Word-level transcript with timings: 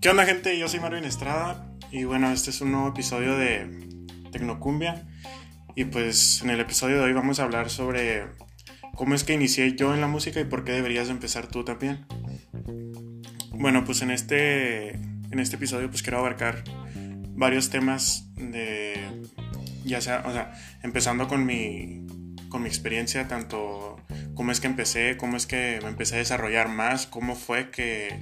¿Qué 0.00 0.08
onda 0.08 0.24
gente? 0.24 0.58
Yo 0.58 0.66
soy 0.66 0.80
Marvin 0.80 1.04
Estrada 1.04 1.66
y 1.90 2.04
bueno, 2.04 2.32
este 2.32 2.48
es 2.48 2.62
un 2.62 2.72
nuevo 2.72 2.88
episodio 2.88 3.36
de 3.36 3.98
Tecnocumbia 4.32 5.06
y 5.76 5.84
pues 5.84 6.40
en 6.40 6.48
el 6.48 6.58
episodio 6.58 6.96
de 6.96 7.02
hoy 7.02 7.12
vamos 7.12 7.38
a 7.38 7.42
hablar 7.42 7.68
sobre 7.68 8.24
cómo 8.94 9.14
es 9.14 9.24
que 9.24 9.34
inicié 9.34 9.76
yo 9.76 9.92
en 9.92 10.00
la 10.00 10.06
música 10.06 10.40
y 10.40 10.44
por 10.44 10.64
qué 10.64 10.72
deberías 10.72 11.10
empezar 11.10 11.48
tú 11.48 11.64
también. 11.64 12.06
Bueno, 13.50 13.84
pues 13.84 14.00
en 14.00 14.10
este, 14.10 14.92
en 14.92 15.38
este 15.38 15.56
episodio 15.56 15.90
pues 15.90 16.02
quiero 16.02 16.20
abarcar 16.20 16.64
varios 17.34 17.68
temas 17.68 18.24
de, 18.36 19.20
ya 19.84 20.00
sea, 20.00 20.24
o 20.24 20.32
sea, 20.32 20.54
empezando 20.82 21.28
con 21.28 21.44
mi, 21.44 22.06
con 22.48 22.62
mi 22.62 22.68
experiencia, 22.68 23.28
tanto 23.28 23.98
cómo 24.34 24.50
es 24.50 24.60
que 24.60 24.66
empecé, 24.66 25.18
cómo 25.18 25.36
es 25.36 25.46
que 25.46 25.78
me 25.82 25.88
empecé 25.88 26.14
a 26.14 26.18
desarrollar 26.18 26.70
más, 26.70 27.06
cómo 27.06 27.36
fue 27.36 27.70
que 27.70 28.18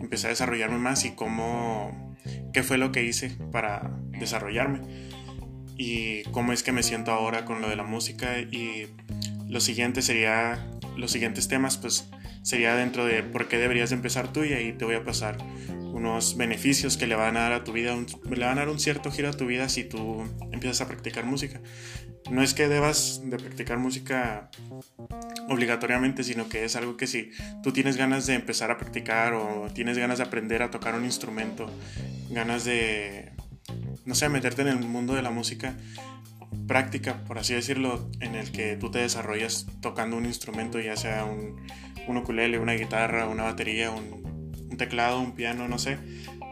empecé 0.00 0.26
a 0.26 0.30
desarrollarme 0.30 0.78
más 0.78 1.04
y 1.04 1.10
cómo, 1.12 2.16
qué 2.52 2.62
fue 2.62 2.78
lo 2.78 2.92
que 2.92 3.04
hice 3.04 3.30
para 3.52 3.90
desarrollarme. 4.18 4.80
Y 5.76 6.24
cómo 6.24 6.52
es 6.52 6.62
que 6.62 6.72
me 6.72 6.82
siento 6.82 7.10
ahora 7.10 7.44
con 7.44 7.60
lo 7.60 7.68
de 7.68 7.76
la 7.76 7.84
música 7.84 8.38
y 8.38 8.88
lo 9.48 9.60
siguiente 9.60 10.02
sería, 10.02 10.66
los 10.96 11.10
siguientes 11.10 11.48
temas 11.48 11.78
pues 11.78 12.10
sería 12.42 12.74
dentro 12.74 13.04
de 13.04 13.22
por 13.22 13.48
qué 13.48 13.58
deberías 13.58 13.92
empezar 13.92 14.32
tú 14.32 14.44
y 14.44 14.52
ahí 14.52 14.72
te 14.72 14.84
voy 14.84 14.94
a 14.94 15.04
pasar 15.04 15.38
unos 16.00 16.36
beneficios 16.36 16.96
que 16.96 17.06
le 17.06 17.14
van 17.14 17.36
a 17.36 17.40
dar 17.40 17.52
a 17.52 17.64
tu 17.64 17.72
vida, 17.72 17.94
le 17.94 18.44
van 18.44 18.56
a 18.56 18.62
dar 18.62 18.70
un 18.70 18.80
cierto 18.80 19.10
giro 19.10 19.28
a 19.28 19.32
tu 19.32 19.46
vida 19.46 19.68
si 19.68 19.84
tú 19.84 20.24
empiezas 20.50 20.80
a 20.80 20.88
practicar 20.88 21.26
música. 21.26 21.60
No 22.30 22.42
es 22.42 22.54
que 22.54 22.68
debas 22.68 23.20
de 23.22 23.36
practicar 23.36 23.78
música 23.78 24.50
obligatoriamente, 25.48 26.24
sino 26.24 26.48
que 26.48 26.64
es 26.64 26.74
algo 26.76 26.96
que 26.96 27.06
si 27.06 27.30
tú 27.62 27.72
tienes 27.72 27.96
ganas 27.96 28.26
de 28.26 28.34
empezar 28.34 28.70
a 28.70 28.78
practicar 28.78 29.34
o 29.34 29.68
tienes 29.74 29.98
ganas 29.98 30.18
de 30.18 30.24
aprender 30.24 30.62
a 30.62 30.70
tocar 30.70 30.94
un 30.94 31.04
instrumento, 31.04 31.66
ganas 32.30 32.64
de, 32.64 33.32
no 34.06 34.14
sé, 34.14 34.28
meterte 34.30 34.62
en 34.62 34.68
el 34.68 34.78
mundo 34.78 35.14
de 35.14 35.22
la 35.22 35.30
música, 35.30 35.76
práctica, 36.66 37.24
por 37.24 37.38
así 37.38 37.52
decirlo, 37.52 38.08
en 38.20 38.36
el 38.36 38.52
que 38.52 38.76
tú 38.76 38.90
te 38.90 39.00
desarrollas 39.00 39.66
tocando 39.82 40.16
un 40.16 40.24
instrumento, 40.24 40.80
ya 40.80 40.96
sea 40.96 41.24
un, 41.24 41.60
un 42.06 42.16
ukulele, 42.16 42.58
una 42.58 42.72
guitarra, 42.72 43.28
una 43.28 43.42
batería, 43.42 43.90
un, 43.90 44.19
un 44.70 44.76
teclado, 44.76 45.20
un 45.20 45.32
piano, 45.32 45.68
no 45.68 45.78
sé, 45.78 45.98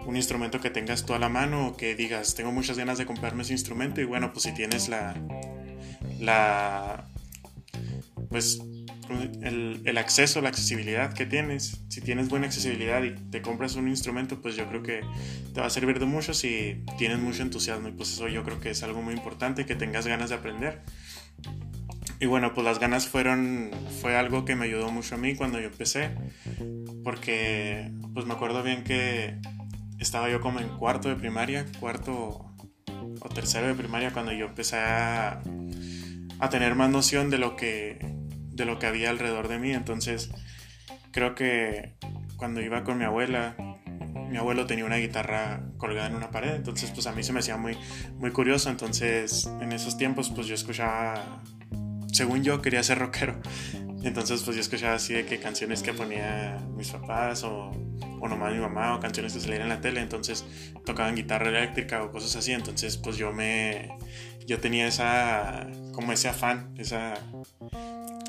un 0.06 0.16
instrumento 0.16 0.60
que 0.60 0.70
tengas 0.70 1.04
tú 1.04 1.14
a 1.14 1.18
la 1.18 1.28
mano 1.28 1.68
o 1.68 1.76
que 1.76 1.94
digas, 1.94 2.34
tengo 2.34 2.52
muchas 2.52 2.78
ganas 2.78 2.98
de 2.98 3.06
comprarme 3.06 3.42
ese 3.42 3.52
instrumento 3.52 4.00
y 4.00 4.04
bueno, 4.04 4.32
pues 4.32 4.44
si 4.44 4.52
tienes 4.52 4.88
la, 4.88 5.14
la, 6.18 7.08
pues 8.28 8.60
el, 9.42 9.80
el, 9.84 9.98
acceso, 9.98 10.40
la 10.40 10.48
accesibilidad 10.48 11.12
que 11.12 11.26
tienes. 11.26 11.80
Si 11.88 12.00
tienes 12.00 12.28
buena 12.28 12.46
accesibilidad 12.46 13.02
y 13.02 13.14
te 13.30 13.42
compras 13.42 13.76
un 13.76 13.88
instrumento, 13.88 14.40
pues 14.40 14.56
yo 14.56 14.68
creo 14.68 14.82
que 14.82 15.00
te 15.54 15.60
va 15.60 15.66
a 15.66 15.70
servir 15.70 15.98
de 15.98 16.06
mucho 16.06 16.34
si 16.34 16.84
tienes 16.98 17.18
mucho 17.18 17.42
entusiasmo. 17.42 17.88
Y 17.88 17.92
pues 17.92 18.12
eso 18.12 18.28
yo 18.28 18.44
creo 18.44 18.60
que 18.60 18.70
es 18.70 18.82
algo 18.82 19.02
muy 19.02 19.14
importante, 19.14 19.66
que 19.66 19.74
tengas 19.74 20.06
ganas 20.06 20.30
de 20.30 20.36
aprender. 20.36 20.82
Y 22.20 22.26
bueno, 22.26 22.52
pues 22.52 22.64
las 22.64 22.78
ganas 22.78 23.06
fueron, 23.06 23.70
fue 24.00 24.16
algo 24.16 24.44
que 24.44 24.56
me 24.56 24.64
ayudó 24.64 24.90
mucho 24.90 25.14
a 25.14 25.18
mí 25.18 25.36
cuando 25.36 25.60
yo 25.60 25.66
empecé. 25.66 26.10
Porque 27.04 27.90
pues 28.12 28.26
me 28.26 28.34
acuerdo 28.34 28.62
bien 28.62 28.82
que 28.82 29.38
estaba 29.98 30.28
yo 30.30 30.40
como 30.40 30.60
en 30.60 30.68
cuarto 30.68 31.08
de 31.08 31.16
primaria, 31.16 31.66
cuarto 31.80 32.48
o 33.20 33.28
tercero 33.28 33.66
de 33.66 33.74
primaria 33.74 34.12
cuando 34.12 34.32
yo 34.32 34.46
empecé 34.46 34.76
a, 34.76 35.40
tener 36.50 36.74
más 36.74 36.90
noción 36.90 37.30
de 37.30 37.38
lo 37.38 37.56
que 37.56 37.98
de 38.52 38.64
lo 38.64 38.78
que 38.78 38.86
había 38.86 39.10
alrededor 39.10 39.48
de 39.48 39.58
mí. 39.58 39.72
Entonces, 39.72 40.30
creo 41.12 41.34
que 41.34 41.94
cuando 42.36 42.60
iba 42.60 42.82
con 42.82 42.98
mi 42.98 43.04
abuela, 43.04 43.56
mi 44.28 44.36
abuelo 44.36 44.66
tenía 44.66 44.84
una 44.84 44.96
guitarra 44.96 45.62
colgada 45.76 46.08
en 46.08 46.16
una 46.16 46.30
pared, 46.30 46.54
entonces 46.54 46.90
pues 46.90 47.06
a 47.06 47.12
mí 47.12 47.22
se 47.22 47.32
me 47.32 47.40
hacía 47.40 47.56
muy, 47.56 47.76
muy 48.18 48.32
curioso. 48.32 48.70
Entonces, 48.70 49.48
en 49.60 49.72
esos 49.72 49.96
tiempos 49.96 50.30
pues 50.30 50.48
yo 50.48 50.54
escuchaba, 50.54 51.42
según 52.12 52.42
yo 52.42 52.62
quería 52.62 52.82
ser 52.82 52.98
rockero. 52.98 53.40
Entonces 54.02 54.42
pues 54.42 54.56
yo 54.56 54.60
escuchaba 54.60 54.94
así 54.94 55.12
de 55.12 55.26
que 55.26 55.40
canciones 55.40 55.82
que 55.82 55.92
ponía 55.92 56.58
mis 56.76 56.90
papás 56.90 57.42
o, 57.42 57.70
o 58.20 58.28
nomás 58.28 58.52
mi 58.52 58.60
mamá 58.60 58.94
o 58.94 59.00
canciones 59.00 59.32
que 59.32 59.40
salían 59.40 59.62
en 59.62 59.68
la 59.68 59.80
tele. 59.80 60.00
Entonces 60.00 60.44
tocaban 60.84 61.16
guitarra 61.16 61.48
eléctrica 61.48 62.02
o 62.02 62.12
cosas 62.12 62.36
así. 62.36 62.52
Entonces 62.52 62.96
pues 62.96 63.16
yo 63.16 63.32
me, 63.32 63.88
yo 64.46 64.58
tenía 64.60 64.86
esa, 64.86 65.66
como 65.92 66.12
ese 66.12 66.28
afán, 66.28 66.74
esa 66.78 67.14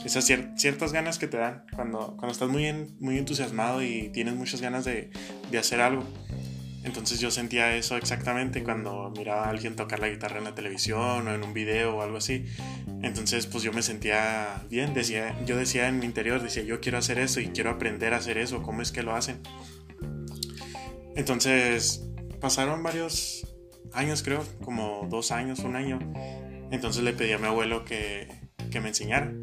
esas 0.06 0.25
ciertas 0.25 0.94
ganas 0.94 1.19
que 1.19 1.28
te 1.28 1.38
dan 1.38 1.63
cuando, 1.75 2.16
cuando 2.17 2.31
estás 2.31 2.50
muy, 2.50 2.72
muy 3.00 3.17
entusiasmado 3.17 3.84
y 3.84 4.09
tienes 4.09 4.35
muchas 4.35 4.61
ganas 4.61 4.85
de, 4.85 5.09
de, 5.51 5.57
hacer 5.57 5.81
algo. 5.81 6.06
Entonces 6.84 7.19
yo 7.19 7.29
sentía 7.29 7.75
eso 7.75 7.97
exactamente 7.97 8.63
cuando 8.63 9.12
miraba 9.16 9.45
a 9.45 9.50
alguien 9.50 9.75
tocar 9.75 10.00
la 10.00 10.09
guitarra 10.09 10.38
en 10.38 10.45
la 10.45 10.56
televisión 10.56 11.28
o 11.28 11.34
en 11.34 11.44
un 11.44 11.53
video 11.53 11.97
o 11.97 12.01
algo 12.01 12.17
así. 12.17 12.45
Entonces 13.01 13.47
pues 13.47 13.63
yo 13.63 13.73
me 13.73 13.81
sentía 13.81 14.63
bien, 14.69 14.94
decía, 14.94 15.38
yo 15.45 15.57
decía 15.57 15.88
en 15.88 16.00
mi 16.00 16.06
interior, 16.06 16.41
decía 16.41 16.63
yo 16.63 16.79
quiero 16.79 16.97
hacer 16.97 17.19
eso 17.19 17.41
y 17.41 17.47
quiero 17.47 17.69
aprender 17.69 18.13
a 18.13 18.17
hacer 18.17 18.38
eso, 18.38 18.63
cómo 18.63 18.81
es 18.81 18.91
que 18.91 19.03
lo 19.03 19.16
hacen. 19.16 19.41
Entonces 21.16 22.06
pasaron 22.40 22.81
varios 22.81 23.46
años 23.94 24.23
creo, 24.23 24.46
como 24.63 25.07
dos 25.09 25.31
años, 25.31 25.59
un 25.59 25.75
año. 25.75 26.00
Entonces 26.72 27.03
le 27.03 27.13
pedí 27.13 27.34
a 27.34 27.38
mi 27.40 27.47
abuelo 27.47 27.84
que, 27.84 28.28
que 28.72 28.79
me 28.79 28.90
enseñara. 28.90 29.34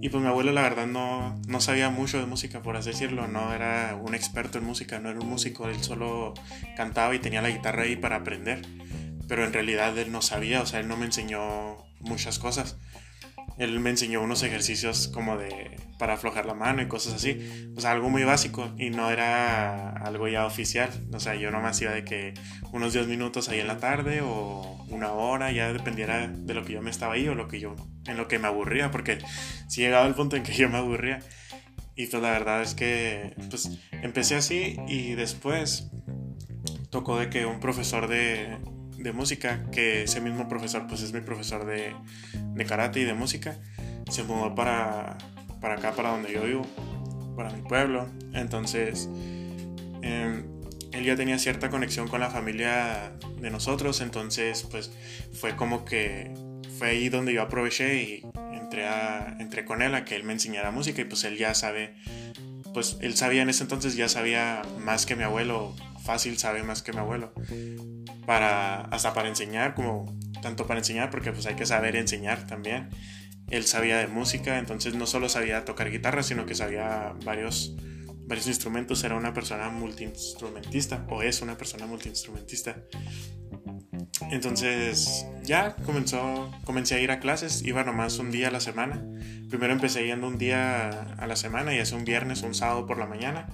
Y 0.00 0.08
pues 0.10 0.22
mi 0.22 0.28
abuelo 0.28 0.52
la 0.52 0.62
verdad 0.62 0.86
no, 0.86 1.40
no 1.48 1.60
sabía 1.60 1.90
mucho 1.90 2.18
de 2.18 2.26
música, 2.26 2.62
por 2.62 2.76
así 2.76 2.90
decirlo, 2.90 3.26
no 3.28 3.52
era 3.52 3.98
un 4.00 4.14
experto 4.14 4.58
en 4.58 4.64
música, 4.64 5.00
no 5.00 5.10
era 5.10 5.18
un 5.20 5.28
músico, 5.28 5.68
él 5.68 5.82
solo 5.82 6.34
cantaba 6.76 7.14
y 7.14 7.18
tenía 7.18 7.42
la 7.42 7.50
guitarra 7.50 7.82
ahí 7.82 7.96
para 7.96 8.16
aprender. 8.16 8.62
Pero 9.26 9.44
en 9.44 9.52
realidad 9.52 9.96
él 9.98 10.12
no 10.12 10.22
sabía, 10.22 10.62
o 10.62 10.66
sea, 10.66 10.80
él 10.80 10.88
no 10.88 10.96
me 10.96 11.06
enseñó 11.06 11.78
muchas 12.00 12.38
cosas 12.38 12.76
él 13.58 13.80
me 13.80 13.90
enseñó 13.90 14.22
unos 14.22 14.42
ejercicios 14.42 15.08
como 15.08 15.38
de 15.38 15.76
para 15.98 16.14
aflojar 16.14 16.46
la 16.46 16.54
mano 16.54 16.82
y 16.82 16.88
cosas 16.88 17.14
así. 17.14 17.72
O 17.76 17.80
sea, 17.80 17.92
algo 17.92 18.10
muy 18.10 18.24
básico 18.24 18.74
y 18.78 18.90
no 18.90 19.10
era 19.10 19.90
algo 19.90 20.28
ya 20.28 20.46
oficial. 20.46 20.90
O 21.12 21.20
sea, 21.20 21.34
yo 21.34 21.50
nomás 21.50 21.80
iba 21.80 21.92
de 21.92 22.04
que 22.04 22.34
unos 22.72 22.92
10 22.92 23.06
minutos 23.08 23.48
ahí 23.48 23.60
en 23.60 23.66
la 23.66 23.78
tarde 23.78 24.20
o 24.22 24.84
una 24.88 25.12
hora, 25.12 25.52
ya 25.52 25.72
dependiera 25.72 26.26
de 26.28 26.54
lo 26.54 26.64
que 26.64 26.74
yo 26.74 26.82
me 26.82 26.90
estaba 26.90 27.14
ahí 27.14 27.28
o 27.28 27.34
lo 27.34 27.48
que 27.48 27.60
yo, 27.60 27.74
en 28.06 28.16
lo 28.16 28.28
que 28.28 28.38
me 28.38 28.48
aburría, 28.48 28.90
porque 28.90 29.18
si 29.68 29.80
llegaba 29.80 30.06
el 30.06 30.14
punto 30.14 30.36
en 30.36 30.42
que 30.42 30.52
yo 30.52 30.68
me 30.68 30.78
aburría. 30.78 31.20
Y 31.98 32.06
pues 32.06 32.22
la 32.22 32.30
verdad 32.30 32.60
es 32.60 32.74
que 32.74 33.34
pues 33.48 33.70
empecé 33.90 34.34
así 34.36 34.76
y 34.86 35.14
después 35.14 35.90
tocó 36.90 37.18
de 37.18 37.30
que 37.30 37.46
un 37.46 37.58
profesor 37.58 38.06
de, 38.06 38.58
de 38.98 39.12
música, 39.12 39.64
que 39.70 40.02
ese 40.02 40.20
mismo 40.20 40.46
profesor 40.46 40.86
pues 40.86 41.00
es 41.00 41.14
mi 41.14 41.22
profesor 41.22 41.64
de, 41.64 41.96
de 42.34 42.64
karate 42.66 43.00
y 43.00 43.04
de 43.04 43.14
música, 43.14 43.58
se 44.10 44.24
mudó 44.24 44.54
para, 44.54 45.16
para 45.66 45.80
acá, 45.80 45.96
para 45.96 46.10
donde 46.10 46.32
yo 46.32 46.44
vivo, 46.44 46.64
para 47.34 47.50
mi 47.50 47.60
pueblo. 47.60 48.06
Entonces, 48.34 49.08
eh, 50.00 50.44
él 50.92 51.04
ya 51.04 51.16
tenía 51.16 51.40
cierta 51.40 51.70
conexión 51.70 52.06
con 52.06 52.20
la 52.20 52.30
familia 52.30 53.16
de 53.40 53.50
nosotros, 53.50 54.00
entonces 54.00 54.62
pues 54.70 54.92
fue 55.32 55.56
como 55.56 55.84
que 55.84 56.32
fue 56.78 56.90
ahí 56.90 57.08
donde 57.08 57.32
yo 57.32 57.42
aproveché 57.42 58.00
y 58.00 58.22
entré, 58.52 58.86
a, 58.86 59.38
entré 59.40 59.64
con 59.64 59.82
él 59.82 59.96
a 59.96 60.04
que 60.04 60.14
él 60.14 60.22
me 60.22 60.34
enseñara 60.34 60.70
música 60.70 61.02
y 61.02 61.04
pues 61.04 61.24
él 61.24 61.36
ya 61.36 61.52
sabe, 61.52 61.96
pues 62.72 62.98
él 63.00 63.16
sabía 63.16 63.42
en 63.42 63.48
ese 63.48 63.64
entonces, 63.64 63.96
ya 63.96 64.08
sabía 64.08 64.62
más 64.78 65.04
que 65.04 65.16
mi 65.16 65.24
abuelo, 65.24 65.74
fácil 66.04 66.38
sabe 66.38 66.62
más 66.62 66.84
que 66.84 66.92
mi 66.92 66.98
abuelo 66.98 67.32
para 68.24 68.82
hasta 68.82 69.12
para 69.14 69.26
enseñar, 69.26 69.74
como 69.74 70.16
tanto 70.42 70.68
para 70.68 70.78
enseñar 70.78 71.10
porque 71.10 71.32
pues 71.32 71.44
hay 71.46 71.56
que 71.56 71.66
saber 71.66 71.96
enseñar 71.96 72.46
también. 72.46 72.88
Él 73.48 73.64
sabía 73.64 73.98
de 73.98 74.08
música, 74.08 74.58
entonces 74.58 74.94
no 74.94 75.06
solo 75.06 75.28
sabía 75.28 75.64
tocar 75.64 75.90
guitarra, 75.90 76.22
sino 76.22 76.46
que 76.46 76.54
sabía 76.54 77.14
varios 77.24 77.76
varios 78.26 78.48
instrumentos, 78.48 79.04
era 79.04 79.14
una 79.14 79.32
persona 79.32 79.68
multiinstrumentista 79.70 81.06
o 81.08 81.22
es 81.22 81.42
una 81.42 81.56
persona 81.56 81.86
multiinstrumentista. 81.86 82.76
Entonces 84.30 85.26
ya 85.44 85.76
comenzó, 85.76 86.50
comencé 86.64 86.96
a 86.96 87.00
ir 87.00 87.10
a 87.12 87.20
clases, 87.20 87.62
iba 87.62 87.84
nomás 87.84 88.18
un 88.18 88.32
día 88.32 88.48
a 88.48 88.50
la 88.50 88.60
semana. 88.60 89.04
Primero 89.48 89.72
empecé 89.72 90.04
yendo 90.04 90.26
un 90.26 90.38
día 90.38 90.90
a 91.14 91.26
la 91.26 91.36
semana 91.36 91.74
y 91.74 91.78
hace 91.78 91.94
un 91.94 92.04
viernes, 92.04 92.42
un 92.42 92.54
sábado 92.54 92.86
por 92.86 92.98
la 92.98 93.06
mañana 93.06 93.48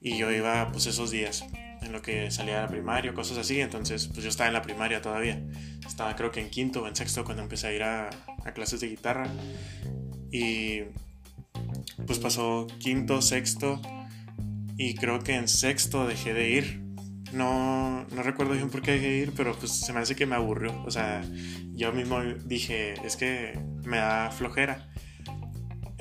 y 0.00 0.18
yo 0.18 0.30
iba 0.32 0.70
pues 0.72 0.86
esos 0.86 1.12
días 1.12 1.44
en 1.82 1.92
lo 1.92 2.02
que 2.02 2.30
salía 2.30 2.56
de 2.56 2.62
la 2.62 2.68
primaria, 2.68 3.12
cosas 3.14 3.38
así. 3.38 3.60
Entonces, 3.60 4.08
pues 4.08 4.22
yo 4.22 4.28
estaba 4.28 4.48
en 4.48 4.54
la 4.54 4.62
primaria 4.62 5.02
todavía. 5.02 5.42
Estaba 5.86 6.14
creo 6.16 6.30
que 6.30 6.40
en 6.40 6.50
quinto 6.50 6.82
o 6.82 6.88
en 6.88 6.96
sexto 6.96 7.24
cuando 7.24 7.42
empecé 7.42 7.68
a 7.68 7.72
ir 7.72 7.82
a, 7.82 8.10
clases 8.54 8.80
de 8.80 8.88
guitarra. 8.88 9.26
Y 10.30 10.82
pues 12.06 12.18
pasó 12.18 12.66
quinto, 12.78 13.20
sexto 13.22 13.80
y 14.76 14.94
creo 14.94 15.20
que 15.20 15.34
en 15.34 15.48
sexto 15.48 16.06
dejé 16.06 16.34
de 16.34 16.50
ir. 16.50 16.82
No, 17.32 18.04
no 18.10 18.22
recuerdo 18.22 18.52
bien 18.52 18.68
por 18.68 18.82
qué 18.82 18.92
dejé 18.92 19.08
de 19.08 19.18
ir, 19.18 19.32
pero 19.36 19.54
pues 19.56 19.72
se 19.72 19.92
me 19.92 20.00
hace 20.00 20.14
que 20.14 20.26
me 20.26 20.36
aburrió. 20.36 20.82
O 20.84 20.90
sea, 20.90 21.22
yo 21.74 21.92
mismo 21.92 22.20
dije, 22.44 22.94
es 23.04 23.16
que 23.16 23.58
me 23.84 23.98
da 23.98 24.30
flojera. 24.30 24.91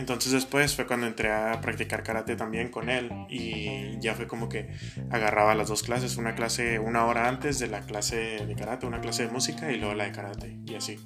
Entonces 0.01 0.31
después 0.31 0.75
fue 0.75 0.87
cuando 0.87 1.05
entré 1.05 1.31
a 1.31 1.61
practicar 1.61 2.01
karate 2.01 2.35
también 2.35 2.69
con 2.69 2.89
él 2.89 3.11
y 3.29 3.99
ya 3.99 4.15
fue 4.15 4.25
como 4.25 4.49
que 4.49 4.71
agarraba 5.11 5.53
las 5.53 5.67
dos 5.67 5.83
clases, 5.83 6.17
una 6.17 6.33
clase 6.33 6.79
una 6.79 7.05
hora 7.05 7.27
antes 7.27 7.59
de 7.59 7.67
la 7.67 7.81
clase 7.81 8.43
de 8.47 8.55
karate, 8.55 8.87
una 8.87 8.99
clase 8.99 9.27
de 9.27 9.31
música 9.31 9.71
y 9.71 9.77
luego 9.77 9.93
la 9.93 10.05
de 10.05 10.11
karate 10.11 10.57
y 10.65 10.73
así. 10.73 10.97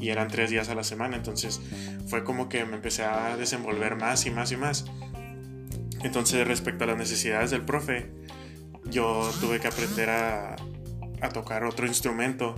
Y 0.00 0.08
eran 0.08 0.28
tres 0.28 0.48
días 0.48 0.70
a 0.70 0.74
la 0.74 0.82
semana, 0.82 1.14
entonces 1.14 1.60
fue 2.06 2.24
como 2.24 2.48
que 2.48 2.64
me 2.64 2.76
empecé 2.76 3.04
a 3.04 3.36
desenvolver 3.36 3.96
más 3.96 4.24
y 4.24 4.30
más 4.30 4.50
y 4.50 4.56
más. 4.56 4.86
Entonces 6.02 6.48
respecto 6.48 6.84
a 6.84 6.86
las 6.86 6.96
necesidades 6.96 7.50
del 7.50 7.66
profe, 7.66 8.10
yo 8.86 9.30
tuve 9.42 9.60
que 9.60 9.68
aprender 9.68 10.08
a, 10.08 10.56
a 11.20 11.28
tocar 11.28 11.64
otro 11.64 11.86
instrumento 11.86 12.54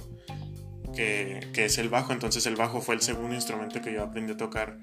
que, 0.95 1.49
que 1.53 1.65
es 1.65 1.79
el 1.79 1.89
bajo, 1.89 2.13
entonces 2.13 2.47
el 2.47 2.55
bajo 2.55 2.81
fue 2.81 2.95
el 2.95 3.01
segundo 3.01 3.35
instrumento 3.35 3.81
que 3.81 3.93
yo 3.93 4.05
aprendí 4.05 4.35
a 4.35 4.37
tocar 4.37 4.79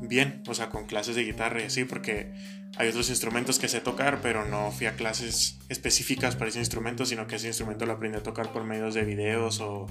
bien, 0.00 0.42
o 0.46 0.54
sea, 0.54 0.68
con 0.68 0.86
clases 0.86 1.16
de 1.16 1.24
guitarra 1.24 1.62
y 1.62 1.64
así, 1.64 1.84
porque 1.84 2.32
hay 2.76 2.88
otros 2.88 3.08
instrumentos 3.08 3.58
que 3.58 3.68
sé 3.68 3.80
tocar, 3.80 4.20
pero 4.20 4.44
no 4.44 4.70
fui 4.70 4.86
a 4.86 4.96
clases 4.96 5.58
específicas 5.68 6.36
para 6.36 6.50
ese 6.50 6.58
instrumento, 6.58 7.06
sino 7.06 7.26
que 7.26 7.36
ese 7.36 7.48
instrumento 7.48 7.86
lo 7.86 7.94
aprendí 7.94 8.18
a 8.18 8.22
tocar 8.22 8.52
por 8.52 8.64
medios 8.64 8.94
de 8.94 9.04
videos 9.04 9.60
o 9.60 9.86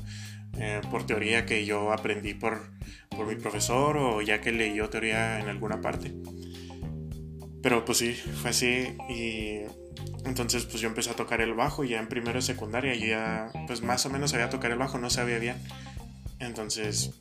eh, 0.57 0.81
por 0.92 1.06
teoría 1.06 1.46
que 1.46 1.66
yo 1.66 1.92
aprendí 1.92 2.34
por, 2.34 2.72
por 3.10 3.28
mi 3.28 3.36
profesor 3.36 3.98
o 3.98 4.22
ya 4.22 4.40
que 4.40 4.52
leí 4.52 4.80
teoría 4.90 5.40
en 5.40 5.48
alguna 5.48 5.81
parte. 5.81 6.13
Pero 7.63 7.84
pues 7.84 7.98
sí, 7.98 8.13
fue 8.13 8.52
así 8.52 8.96
y 9.10 9.62
entonces 10.24 10.66
pues 10.66 10.81
yo 10.81 10.88
empecé 10.88 11.10
a 11.10 11.16
tocar 11.16 11.42
el 11.42 11.56
bajo 11.56 11.84
y 11.84 11.90
ya 11.90 12.00
en 12.00 12.07
primero 12.07 12.38
y 12.38 12.42
secundaria 12.44 12.94
yo 12.94 13.07
ya 13.07 13.52
pues 13.66 13.81
más 13.81 14.06
o 14.06 14.10
menos 14.12 14.31
sabía 14.31 14.50
tocar 14.50 14.72
el 14.72 14.78
bajo, 14.78 15.00
no 15.00 15.10
sabía 15.10 15.40
bien. 15.40 15.57
Entonces 16.40 17.16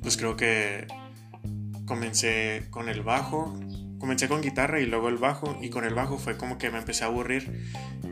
pues 0.00 0.16
creo 0.16 0.36
que 0.36 0.86
comencé 1.86 2.66
con 2.70 2.88
el 2.88 3.02
bajo, 3.02 3.58
comencé 3.98 4.28
con 4.28 4.40
guitarra 4.40 4.80
y 4.80 4.86
luego 4.86 5.08
el 5.08 5.16
bajo 5.16 5.58
y 5.60 5.70
con 5.70 5.84
el 5.84 5.94
bajo 5.94 6.18
fue 6.18 6.36
como 6.36 6.58
que 6.58 6.70
me 6.70 6.78
empecé 6.78 7.04
a 7.04 7.08
aburrir 7.08 7.68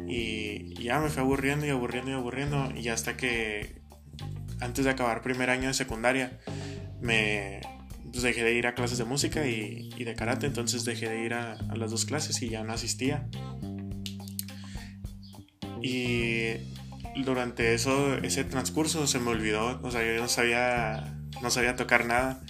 y 0.07 0.75
ya 0.83 1.01
me 1.01 1.09
fui 1.09 1.23
aburriendo 1.23 1.67
y 1.67 1.71
aburriendo 1.71 2.11
y 2.11 2.15
aburriendo 2.15 2.73
y 2.77 2.89
hasta 2.89 3.17
que 3.17 3.81
antes 4.61 4.85
de 4.85 4.91
acabar 4.91 5.23
primer 5.23 5.51
año 5.51 5.69
de 5.69 5.75
secundaria 5.75 6.39
me 7.01 7.61
pues 8.11 8.23
dejé 8.23 8.43
de 8.43 8.55
ir 8.55 8.67
a 8.67 8.75
clases 8.75 8.99
de 8.99 9.05
música 9.05 9.47
y, 9.47 9.91
de 9.91 10.15
karate, 10.15 10.47
entonces 10.47 10.85
dejé 10.85 11.09
de 11.09 11.25
ir 11.25 11.35
a, 11.35 11.53
a, 11.53 11.77
las 11.77 11.93
dos 11.93 12.05
clases 12.05 12.43
y 12.43 12.49
ya 12.49 12.65
no 12.65 12.73
asistía. 12.73 13.29
Y 15.81 16.57
durante 17.25 17.75
eso, 17.75 18.17
ese 18.17 18.43
transcurso 18.43 19.07
se 19.07 19.21
me 19.21 19.31
olvidó, 19.31 19.81
o 19.83 19.91
sea, 19.93 20.05
yo 20.05 20.21
no 20.21 20.29
sabía, 20.29 21.17
no 21.41 21.51
sabía 21.51 21.77
tocar 21.77 22.05
nada 22.07 22.43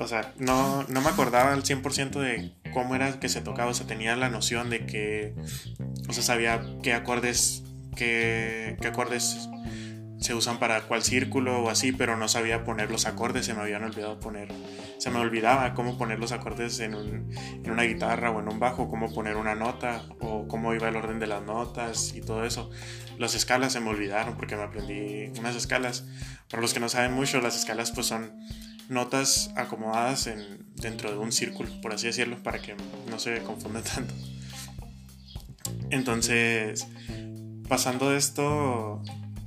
o 0.00 0.08
sea, 0.08 0.32
no, 0.38 0.82
no 0.84 1.00
me 1.02 1.10
acordaba 1.10 1.52
al 1.52 1.62
100% 1.62 2.20
de 2.20 2.52
cómo 2.72 2.94
era 2.94 3.20
que 3.20 3.28
se 3.28 3.42
tocaba, 3.42 3.70
o 3.70 3.74
sea, 3.74 3.86
tenía 3.86 4.16
la 4.16 4.30
noción 4.30 4.70
de 4.70 4.86
que, 4.86 5.34
o 6.08 6.12
sea, 6.12 6.22
sabía 6.22 6.62
qué 6.82 6.94
acordes, 6.94 7.64
qué, 7.94 8.78
qué 8.80 8.88
acordes 8.88 9.50
se 10.18 10.34
usan 10.34 10.58
para 10.58 10.82
cuál 10.82 11.02
círculo 11.02 11.64
o 11.64 11.70
así, 11.70 11.92
pero 11.92 12.16
no 12.16 12.28
sabía 12.28 12.64
poner 12.64 12.90
los 12.90 13.04
acordes, 13.04 13.44
se 13.44 13.52
me 13.52 13.60
habían 13.60 13.84
olvidado 13.84 14.20
poner, 14.20 14.48
se 14.96 15.10
me 15.10 15.18
olvidaba 15.18 15.74
cómo 15.74 15.98
poner 15.98 16.18
los 16.18 16.32
acordes 16.32 16.80
en, 16.80 16.94
un, 16.94 17.30
en, 17.62 17.70
una 17.70 17.82
guitarra 17.82 18.30
o 18.30 18.40
en 18.40 18.48
un 18.48 18.58
bajo, 18.58 18.88
cómo 18.88 19.12
poner 19.12 19.36
una 19.36 19.54
nota 19.54 20.02
o 20.20 20.48
cómo 20.48 20.74
iba 20.74 20.88
el 20.88 20.96
orden 20.96 21.18
de 21.18 21.26
las 21.26 21.42
notas 21.42 22.14
y 22.14 22.22
todo 22.22 22.44
eso. 22.44 22.70
Las 23.18 23.34
escalas 23.34 23.74
se 23.74 23.80
me 23.80 23.90
olvidaron 23.90 24.36
porque 24.36 24.56
me 24.56 24.62
aprendí 24.62 25.38
unas 25.38 25.56
escalas. 25.56 26.06
Para 26.48 26.62
los 26.62 26.72
que 26.72 26.80
no 26.80 26.88
saben 26.88 27.12
mucho, 27.12 27.40
las 27.42 27.56
escalas 27.56 27.90
pues 27.90 28.06
son 28.06 28.32
notas 28.90 29.52
acomodadas 29.56 30.26
en, 30.26 30.66
dentro 30.74 31.10
de 31.10 31.16
un 31.16 31.32
círculo, 31.32 31.70
por 31.80 31.94
así 31.94 32.08
decirlo, 32.08 32.42
para 32.42 32.60
que 32.60 32.74
no 33.08 33.18
se 33.18 33.38
confunda 33.42 33.82
tanto. 33.82 34.12
Entonces, 35.90 36.86
pasando 37.68 38.14
esto, 38.14 39.00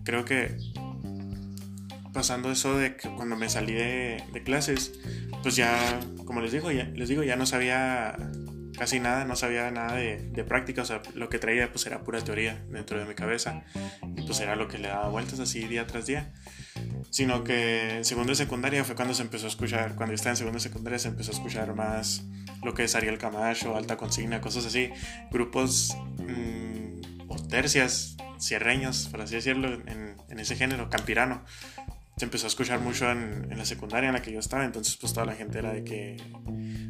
creo 0.03 0.25
que 0.25 0.57
pasando 2.13 2.51
eso 2.51 2.77
de 2.77 2.95
que 2.95 3.09
cuando 3.09 3.35
me 3.35 3.49
salí 3.49 3.73
de, 3.73 4.41
clases, 4.45 4.93
pues 5.41 5.55
ya, 5.55 5.99
como 6.25 6.41
les 6.41 6.51
digo, 6.51 6.71
ya, 6.71 6.85
les 6.85 7.09
digo, 7.09 7.23
ya 7.23 7.35
no 7.35 7.45
sabía 7.45 8.15
casi 8.77 8.99
nada, 8.99 9.25
no 9.25 9.35
sabía 9.35 9.69
nada 9.71 9.95
de, 9.95 10.29
de, 10.29 10.43
práctica, 10.43 10.83
o 10.83 10.85
sea, 10.85 11.01
lo 11.15 11.29
que 11.29 11.37
traía 11.37 11.71
pues 11.71 11.85
era 11.85 12.03
pura 12.03 12.21
teoría 12.21 12.63
dentro 12.69 12.97
de 12.99 13.05
mi 13.05 13.13
cabeza 13.13 13.63
y 14.15 14.21
pues 14.23 14.39
era 14.39 14.55
lo 14.55 14.67
que 14.67 14.77
le 14.77 14.87
daba 14.87 15.09
vueltas 15.09 15.39
así 15.39 15.67
día 15.67 15.85
tras 15.85 16.05
día 16.05 16.33
sino 17.09 17.43
que 17.43 17.97
en 17.97 18.05
segundo 18.05 18.31
y 18.31 18.35
secundaria 18.35 18.83
fue 18.83 18.95
cuando 18.95 19.13
se 19.13 19.21
empezó 19.21 19.45
a 19.45 19.49
escuchar, 19.49 19.95
cuando 19.95 20.11
yo 20.11 20.15
estaba 20.15 20.31
en 20.31 20.37
segundo 20.37 20.57
y 20.57 20.61
secundaria 20.61 20.99
se 20.99 21.09
empezó 21.09 21.31
a 21.31 21.35
escuchar 21.35 21.73
más 21.75 22.23
lo 22.63 22.73
que 22.73 22.83
es 22.83 22.95
Ariel 22.95 23.17
Camacho, 23.17 23.75
Alta 23.75 23.97
Consigna, 23.97 24.41
cosas 24.41 24.65
así, 24.65 24.89
grupos 25.31 25.95
mmm, 26.17 27.29
o 27.29 27.35
tercias, 27.47 28.15
cierreños, 28.39 29.07
por 29.11 29.21
así 29.21 29.35
decirlo, 29.35 29.73
en, 29.73 30.39
ese 30.39 30.55
género, 30.55 30.89
campirano. 30.89 31.43
Se 32.17 32.25
empezó 32.25 32.45
a 32.45 32.49
escuchar 32.49 32.79
mucho 32.79 33.09
en, 33.11 33.47
en, 33.49 33.57
la 33.57 33.65
secundaria 33.65 34.07
en 34.07 34.13
la 34.13 34.21
que 34.21 34.31
yo 34.31 34.39
estaba, 34.39 34.65
entonces 34.65 34.97
pues 34.97 35.13
toda 35.13 35.25
la 35.25 35.33
gente 35.33 35.59
era 35.59 35.71
de 35.71 35.83
que, 35.83 36.17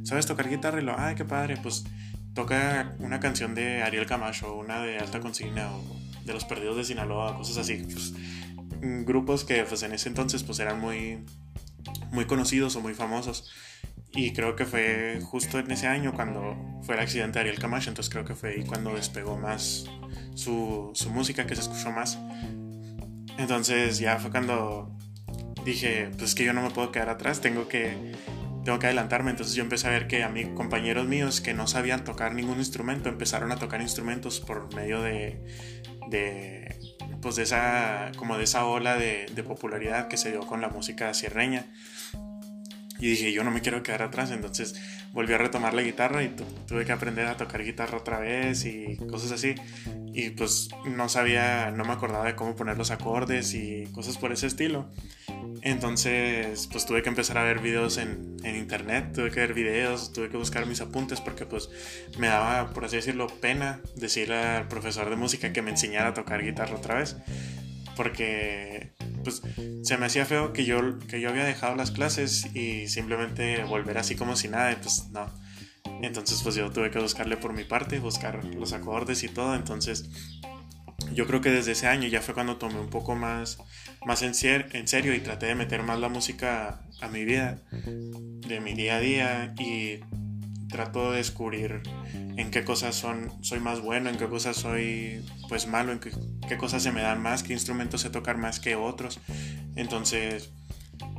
¿sabes 0.04 0.26
tocar 0.26 0.50
guitarra? 0.50 0.82
Y 0.82 0.84
lo, 0.84 0.98
ay, 0.98 1.16
qué 1.16 1.26
padre, 1.26 1.58
pues 1.62 1.86
toca 2.34 2.96
una 3.00 3.20
canción 3.20 3.56
de 3.56 3.84
Ariel 3.84 4.06
Camacho, 4.06 4.56
una 4.56 4.82
de 4.82 4.98
Alta 4.98 5.20
Consigna 5.20 5.72
o 5.72 6.04
de 6.26 6.34
Los 6.34 6.46
Perdidos 6.46 6.78
de 6.78 6.84
Sinaloa, 6.84 7.38
cosas 7.38 7.58
así. 7.58 7.86
Pues, 7.92 8.14
grupos 9.06 9.44
que 9.44 9.64
pues 9.64 9.84
en 9.84 9.94
ese 9.94 10.10
entonces 10.10 10.44
pues 10.44 10.60
eran 10.60 10.80
muy, 10.80 11.24
muy 12.12 12.26
conocidos 12.26 12.76
o 12.76 12.82
muy 12.82 12.94
famosos. 12.94 13.52
Y 14.16 14.34
creo 14.34 14.56
que 14.56 14.66
fue 14.66 15.20
justo 15.24 15.58
en 15.58 15.72
ese 15.72 15.88
año 15.88 16.14
cuando 16.14 16.56
fue 16.84 16.96
el 16.96 17.02
accidente 17.02 17.40
de 17.40 17.42
Ariel 17.42 17.60
Camacho, 17.60 17.90
entonces 17.90 18.12
creo 18.12 18.26
que 18.26 18.36
fue 18.36 18.50
ahí 18.52 18.64
cuando 18.64 18.94
despegó 18.94 19.38
más 19.38 19.86
su, 20.36 20.92
su 20.94 21.10
música, 21.10 21.48
que 21.48 21.56
se 21.56 21.62
escuchó 21.62 21.92
más. 21.92 22.20
Entonces 23.40 23.98
ya 23.98 24.20
fue 24.20 24.30
cuando 24.30 24.96
dije, 25.66 26.10
pues 26.12 26.30
es 26.30 26.36
que 26.36 26.46
yo 26.46 26.54
no 26.54 26.62
me 26.62 26.70
puedo 26.70 26.92
quedar 26.92 27.10
atrás, 27.10 27.42
tengo 27.42 27.68
que, 27.68 28.14
tengo 28.64 28.78
que 28.78 28.86
adelantarme. 28.86 29.32
Entonces 29.32 29.56
yo 29.56 29.64
empecé 29.64 29.88
a 29.88 29.92
ver 29.92 30.08
que 30.08 30.24
a 30.24 30.30
mis 30.30 30.48
compañeros 30.50 31.08
míos 31.08 31.42
que 31.42 31.56
no 31.56 31.66
sabían 31.66 32.04
tocar 32.04 32.36
ningún 32.36 32.60
instrumento 32.60 33.10
empezaron 33.10 33.52
a 33.52 33.58
tocar 33.58 33.82
instrumentos 33.82 34.40
por 34.40 34.74
medio 34.76 35.02
de, 35.02 35.44
de 36.10 36.83
pues 37.24 37.38
de 37.38 37.44
esa, 37.44 38.12
como 38.18 38.38
de 38.38 38.44
esa 38.44 38.66
ola 38.66 38.98
de, 38.98 39.26
popularidad 39.48 40.10
que 40.10 40.18
se 40.18 40.30
dio 40.30 40.42
con 40.42 40.62
la 40.62 40.70
música 40.70 41.14
sierreña. 41.14 41.66
Y 43.00 43.10
dije, 43.10 43.32
yo 43.32 43.44
no 43.44 43.52
me 43.52 43.62
quiero 43.62 43.82
quedar 43.82 44.04
atrás, 44.04 44.30
entonces 44.32 44.76
volví 45.14 45.32
a 45.32 45.38
retomar 45.38 45.76
la 45.76 45.84
guitarra 45.84 46.24
y 46.24 46.36
tuve 46.68 46.86
que 46.86 46.92
aprender 46.92 47.28
a 47.28 47.38
tocar 47.38 47.64
guitarra 47.64 48.00
otra 48.00 48.20
vez 48.20 48.66
y 48.66 48.98
cosas 49.10 49.32
así. 49.32 49.56
Y 50.12 50.32
pues 50.32 50.70
no 50.86 51.08
sabía, 51.08 51.72
no 51.72 51.86
me 51.86 51.94
acordaba 51.94 52.26
de 52.26 52.36
cómo 52.36 52.56
poner 52.56 52.78
los 52.78 52.92
acordes 52.92 53.54
y 53.54 53.86
cosas 53.94 54.18
por 54.18 54.32
ese 54.32 54.48
estilo. 54.48 54.90
Entonces, 55.62 56.68
pues 56.68 56.86
tuve 56.86 57.04
que 57.04 57.10
empezar 57.10 57.38
a 57.38 57.44
ver 57.44 57.60
videos 57.60 57.98
en, 57.98 58.36
en, 58.44 58.56
internet, 58.56 59.14
tuve 59.14 59.32
que 59.32 59.40
ver 59.40 59.54
videos, 59.54 60.12
tuve 60.12 60.30
que 60.30 60.36
buscar 60.36 60.66
mis 60.66 60.82
apuntes 60.82 61.22
porque 61.22 61.46
pues 61.46 61.70
me 62.18 62.28
daba, 62.28 62.72
por 62.72 62.84
así 62.84 62.98
decirlo, 62.98 63.28
pena 63.28 63.80
decirle 63.96 64.36
al 64.36 64.68
profesor 64.68 65.10
de 65.10 65.16
música 65.16 65.54
que 65.54 65.62
me 65.62 65.72
enseñara 65.72 66.10
a 66.10 66.14
tocar 66.14 66.44
guitarra 66.44 66.76
otra 66.76 66.96
vez. 66.96 67.16
Porque 67.96 68.92
pues 69.24 69.42
se 69.84 69.98
me 69.98 70.06
hacía 70.06 70.26
feo 70.26 70.54
que 70.54 70.66
yo, 70.66 71.00
que 71.00 71.22
yo 71.22 71.30
había 71.30 71.46
dejado 71.46 71.76
las 71.76 71.92
clases 71.92 72.54
y 72.56 72.88
simplemente 72.88 73.64
volver 73.64 73.98
así 73.98 74.16
como 74.16 74.36
si 74.36 74.48
nada, 74.48 74.76
pues 74.82 75.10
no. 75.12 75.28
Entonces 76.02 76.42
pues 76.44 76.56
yo 76.56 76.72
tuve 76.72 76.92
que 76.92 77.00
buscarle 77.00 77.38
por 77.38 77.54
mi 77.54 77.64
parte, 77.64 78.00
buscar 78.00 78.44
los 78.44 78.74
acordes 78.74 79.24
y 79.24 79.30
todo, 79.30 79.56
entonces 79.56 80.10
yo 81.14 81.28
creo 81.28 81.42
que 81.42 81.52
desde 81.52 81.74
ese 81.74 81.88
año 81.88 82.08
ya 82.08 82.22
fue 82.22 82.34
cuando 82.34 82.58
tomé 82.58 82.80
un 82.80 82.90
poco 82.90 83.16
más, 83.16 83.58
más 84.06 84.22
en, 84.22 84.34
en 84.72 84.88
serio 84.88 85.14
y 85.14 85.20
traté 85.20 85.48
de 85.48 85.56
meter 85.56 85.84
más 85.84 86.00
la 86.00 86.10
música 86.10 86.82
a 87.02 87.08
mi 87.08 87.24
vida, 87.26 87.62
de 87.72 88.60
mi 88.60 88.74
día 88.74 88.98
a 88.98 89.00
día 89.00 89.54
y 89.60 90.00
trato 90.74 91.12
de 91.12 91.18
descubrir 91.18 91.84
en 92.14 92.50
qué 92.50 92.64
cosas 92.64 92.96
son, 92.96 93.32
soy 93.44 93.60
más 93.60 93.80
bueno, 93.80 94.10
en 94.10 94.18
qué 94.18 94.28
cosas 94.28 94.58
soy 94.58 95.24
pues 95.48 95.68
malo, 95.68 95.92
en 95.92 96.00
qué, 96.00 96.58
cosas 96.58 96.82
se 96.82 96.92
me 96.92 97.04
dan 97.04 97.22
más, 97.22 97.44
qué 97.44 97.54
instrumentos 97.54 98.02
sé 98.02 98.10
tocar 98.10 98.40
más 98.40 98.60
que 98.60 98.76
otros. 98.76 99.20
Entonces 99.76 100.52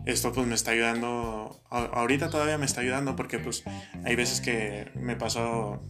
esto 0.06 0.32
pues 0.32 0.44
me 0.48 0.56
está 0.56 0.72
ayudando, 0.72 1.62
ahorita 1.70 2.30
todavía 2.30 2.58
me 2.58 2.66
está 2.66 2.80
ayudando 2.80 3.14
porque 3.14 3.38
pues 3.38 3.62
hay 4.04 4.16
veces 4.16 4.40
que 4.40 4.90
me 4.96 5.14
paso 5.14 5.80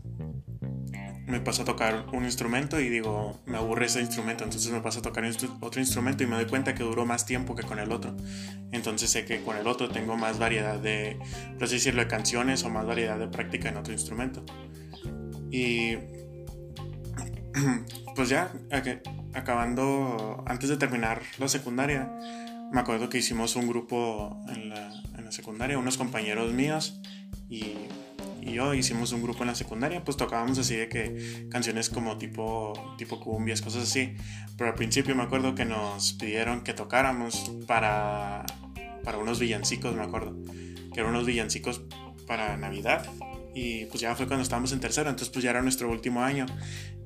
me 1.26 1.40
paso 1.40 1.62
a 1.62 1.64
tocar 1.64 2.07
un 2.12 2.25
instrumento 2.25 2.78
y 2.81 2.88
digo, 2.90 3.40
me 3.47 3.57
aburre 3.57 3.87
ese 3.87 4.00
instrumento, 4.00 4.45
entonces 4.45 4.71
me 4.71 4.81
paso 4.81 4.99
a 4.99 5.02
tocar 5.02 5.25
otro 5.61 5.81
instrumento 5.81 6.23
y 6.23 6.26
me 6.26 6.37
doy 6.37 6.47
cuenta 6.47 6.75
que 6.75 6.83
duró 6.83 7.07
más 7.07 7.25
tiempo 7.25 7.54
que 7.54 7.62
con 7.62 7.78
el 7.78 7.93
otro. 7.93 8.14
Entonces 8.73 9.11
sé 9.11 9.25
que 9.25 9.43
con 9.43 9.57
el 9.57 9.66
otro 9.66 9.88
tengo 9.88 10.16
más 10.16 10.38
variedad 10.38 10.78
de, 10.78 11.19
por 11.54 11.64
así 11.64 11.75
decirlo, 11.76 12.02
de 12.02 12.09
canciones 12.09 12.62
o 12.64 12.71
más 12.71 12.85
variedad 12.87 13.19
de 13.19 13.28
práctica 13.28 13.71
en 13.71 13.78
otro 13.78 13.93
instrumento. 13.93 14.45
Y 15.50 15.97
pues 18.14 18.28
ya, 18.28 18.52
acabando, 19.33 20.45
antes 20.47 20.69
de 20.69 20.76
terminar 20.76 21.23
la 21.38 21.49
secundaria, 21.49 22.12
me 22.71 22.81
acuerdo 22.81 23.09
que 23.09 23.19
hicimos 23.19 23.57
un 23.57 23.66
grupo 23.66 24.37
en 24.49 24.69
la, 24.69 24.93
en 25.16 25.25
la 25.25 25.33
secundaria, 25.33 25.78
unos 25.78 25.97
compañeros 25.97 26.52
míos 26.52 27.00
y, 27.49 27.76
y 28.45 28.53
yo 28.53 28.75
hicimos 28.75 29.13
un 29.13 29.23
grupo 29.23 29.43
en 29.43 29.49
la 29.49 29.55
secundaria, 29.55 30.05
pues 30.05 30.19
tocábamos 30.19 30.59
así 30.59 30.77
de 30.77 30.89
que 30.89 31.47
canciones 31.51 31.89
como 31.89 32.19
tipo, 32.19 32.95
tipo 32.99 33.19
cumbias, 33.19 33.63
cosas 33.63 33.85
así. 33.85 34.15
Pero 34.59 34.71
al 34.71 34.77
principio 34.77 35.15
me 35.15 35.23
acuerdo 35.23 35.55
que 35.55 35.65
nos 35.65 36.13
pidieron 36.13 36.63
que 36.63 36.75
tocáramos 36.75 37.51
para, 37.67 38.45
para 39.03 39.17
unos 39.17 39.41
villancicos, 39.41 39.97
me 39.97 40.03
acuerdo. 40.03 40.37
Que 40.93 41.01
eran 41.01 41.15
unos 41.15 41.25
villancicos 41.25 41.83
para 42.27 42.57
Navidad. 42.59 43.07
Y 43.55 43.87
pues 43.87 44.01
ya 44.01 44.15
fue 44.15 44.27
cuando 44.27 44.43
estábamos 44.43 44.73
en 44.73 44.81
tercero, 44.81 45.09
entonces 45.09 45.33
pues 45.33 45.43
ya 45.43 45.51
era 45.51 45.63
nuestro 45.63 45.91
último 45.91 46.23
año. 46.23 46.45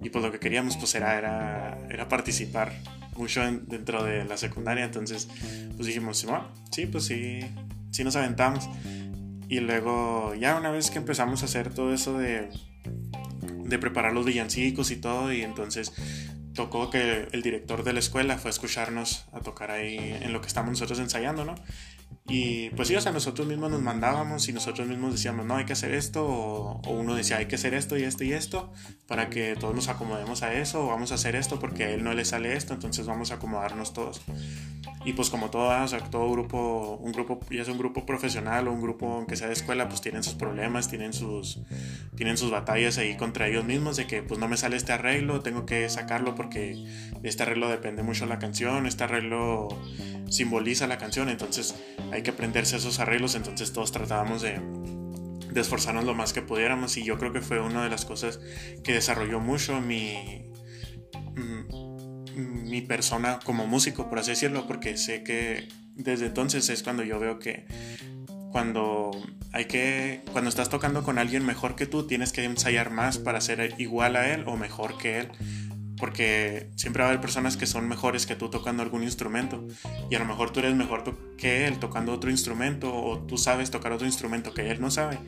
Y 0.02 0.10
pues 0.10 0.24
lo 0.24 0.32
que 0.32 0.40
queríamos 0.40 0.76
pues 0.76 0.94
era, 0.96 1.16
era, 1.16 1.78
era 1.88 2.08
participar 2.08 2.72
mucho 3.16 3.42
dentro 3.42 4.02
de 4.02 4.24
la 4.24 4.36
secundaria. 4.36 4.84
Entonces 4.84 5.28
pues 5.76 5.86
dijimos, 5.86 6.26
sí, 6.72 6.86
pues 6.86 7.04
sí, 7.04 7.40
sí 7.92 8.02
nos 8.02 8.16
aventamos. 8.16 8.68
Y 9.48 9.60
luego 9.60 10.34
ya 10.34 10.56
una 10.56 10.70
vez 10.70 10.90
que 10.90 10.98
empezamos 10.98 11.42
a 11.42 11.46
hacer 11.46 11.72
todo 11.72 11.92
eso 11.94 12.18
de, 12.18 12.50
de 13.64 13.78
preparar 13.78 14.12
los 14.12 14.26
villancicos 14.26 14.90
y 14.90 14.96
todo, 14.96 15.32
y 15.32 15.42
entonces 15.42 15.92
tocó 16.54 16.90
que 16.90 17.28
el 17.32 17.42
director 17.42 17.84
de 17.84 17.92
la 17.92 18.00
escuela 18.00 18.36
fue 18.36 18.48
a 18.48 18.52
escucharnos 18.52 19.26
a 19.32 19.40
tocar 19.40 19.70
ahí 19.70 19.96
en 19.98 20.32
lo 20.32 20.40
que 20.40 20.48
estamos 20.48 20.70
nosotros 20.70 20.98
ensayando, 20.98 21.44
¿no? 21.44 21.54
Y 22.28 22.68
pues 22.70 22.88
sí, 22.88 22.94
o 22.94 23.00
sea, 23.00 23.10
nosotros 23.10 23.48
mismos 23.48 23.70
nos 23.70 23.80
mandábamos 23.80 24.46
y 24.50 24.52
nosotros 24.52 24.86
mismos 24.86 25.12
decíamos, 25.12 25.46
no, 25.46 25.56
hay 25.56 25.64
que 25.64 25.72
hacer 25.72 25.94
esto, 25.94 26.26
o, 26.26 26.90
uno 26.90 27.14
decía, 27.14 27.38
hay 27.38 27.46
que 27.46 27.54
hacer 27.54 27.72
esto 27.72 27.96
y 27.96 28.02
esto 28.02 28.22
y 28.22 28.34
esto, 28.34 28.70
para 29.06 29.30
que 29.30 29.56
todos 29.56 29.74
nos 29.74 29.88
acomodemos 29.88 30.42
a 30.42 30.52
eso, 30.52 30.84
o 30.84 30.88
vamos 30.88 31.10
a 31.10 31.14
hacer 31.14 31.36
esto 31.36 31.58
porque 31.58 31.84
a 31.84 31.90
él 31.90 32.04
no 32.04 32.12
le 32.12 32.26
sale 32.26 32.54
esto, 32.54 32.74
entonces 32.74 33.06
vamos 33.06 33.30
a 33.30 33.36
acomodarnos 33.36 33.94
todos. 33.94 34.20
Y 35.06 35.14
pues 35.14 35.30
como 35.30 35.48
todo, 35.48 35.68
o 35.82 35.88
sea, 35.88 36.00
todo 36.00 36.30
grupo, 36.30 36.98
un 37.00 37.12
grupo, 37.12 37.40
ya 37.50 37.62
es 37.62 37.68
un 37.68 37.78
grupo 37.78 38.04
profesional 38.04 38.68
o 38.68 38.72
un 38.72 38.82
grupo 38.82 39.10
aunque 39.10 39.36
sea 39.36 39.46
de 39.46 39.54
escuela, 39.54 39.88
pues 39.88 40.02
tienen 40.02 40.22
sus 40.22 40.34
problemas, 40.34 40.90
tienen 40.90 41.14
sus, 41.14 41.60
tienen 42.16 42.36
sus 42.36 42.50
batallas 42.50 42.98
ahí 42.98 43.16
contra 43.16 43.48
ellos 43.48 43.64
mismos, 43.64 43.96
de 43.96 44.06
que 44.06 44.22
pues 44.22 44.38
no 44.38 44.48
me 44.48 44.58
sale 44.58 44.76
este 44.76 44.92
arreglo, 44.92 45.40
tengo 45.40 45.64
que 45.64 45.88
sacarlo 45.88 46.34
porque 46.34 46.84
de 47.22 47.28
este 47.28 47.44
arreglo 47.44 47.70
depende 47.70 48.02
mucho 48.02 48.26
la 48.26 48.38
canción, 48.38 48.86
este 48.86 49.04
arreglo 49.04 49.68
simboliza 50.28 50.86
la 50.86 50.98
canción, 50.98 51.28
entonces 51.28 51.74
hay 52.12 52.17
que 52.22 52.30
aprenderse 52.30 52.76
esos 52.76 53.00
arreglos, 53.00 53.34
entonces 53.34 53.72
todos 53.72 53.92
tratábamos 53.92 54.42
de, 54.42 54.60
de 55.52 55.60
esforzarnos 55.60 56.04
lo 56.04 56.14
más 56.14 56.32
que 56.32 56.42
pudiéramos 56.42 56.96
y 56.96 57.04
yo 57.04 57.18
creo 57.18 57.32
que 57.32 57.40
fue 57.40 57.60
una 57.60 57.82
de 57.82 57.90
las 57.90 58.04
cosas 58.04 58.40
que 58.84 58.92
desarrolló 58.92 59.40
mucho 59.40 59.80
mi, 59.80 60.50
mm, 61.36 62.68
mi 62.68 62.82
persona 62.82 63.40
como 63.44 63.66
músico, 63.66 64.08
por 64.08 64.18
así 64.18 64.30
decirlo, 64.30 64.66
porque 64.66 64.96
sé 64.96 65.22
que 65.22 65.68
desde 65.94 66.26
entonces 66.26 66.68
es 66.68 66.82
cuando 66.82 67.02
yo 67.02 67.18
veo 67.18 67.38
que 67.38 67.66
cuando 68.52 69.10
hay 69.52 69.66
que 69.66 70.22
cuando 70.32 70.48
estás 70.48 70.68
tocando 70.68 71.02
con 71.02 71.18
alguien 71.18 71.44
mejor 71.44 71.74
que 71.74 71.86
tú 71.86 72.06
tienes 72.06 72.32
que 72.32 72.44
ensayar 72.44 72.90
más 72.90 73.18
para 73.18 73.40
ser 73.40 73.74
igual 73.78 74.16
a 74.16 74.32
él 74.32 74.44
o 74.46 74.56
mejor 74.56 74.96
que 74.96 75.20
él 75.20 75.28
porque 75.98 76.70
siempre 76.76 77.02
va 77.02 77.08
a 77.08 77.10
haber 77.10 77.20
personas 77.20 77.56
que 77.56 77.66
son 77.66 77.88
mejores 77.88 78.26
que 78.26 78.36
tú 78.36 78.50
tocando 78.50 78.82
algún 78.82 79.02
instrumento. 79.02 79.66
Y 80.10 80.14
a 80.14 80.18
lo 80.18 80.24
mejor 80.24 80.50
tú 80.50 80.60
eres 80.60 80.74
mejor 80.74 81.04
que 81.36 81.66
él 81.66 81.78
tocando 81.78 82.12
otro 82.12 82.30
instrumento 82.30 82.94
o 82.94 83.18
tú 83.20 83.36
sabes 83.36 83.70
tocar 83.70 83.92
otro 83.92 84.06
instrumento 84.06 84.52
que 84.52 84.70
él 84.70 84.80
no 84.80 84.90
sabe, 84.90 85.18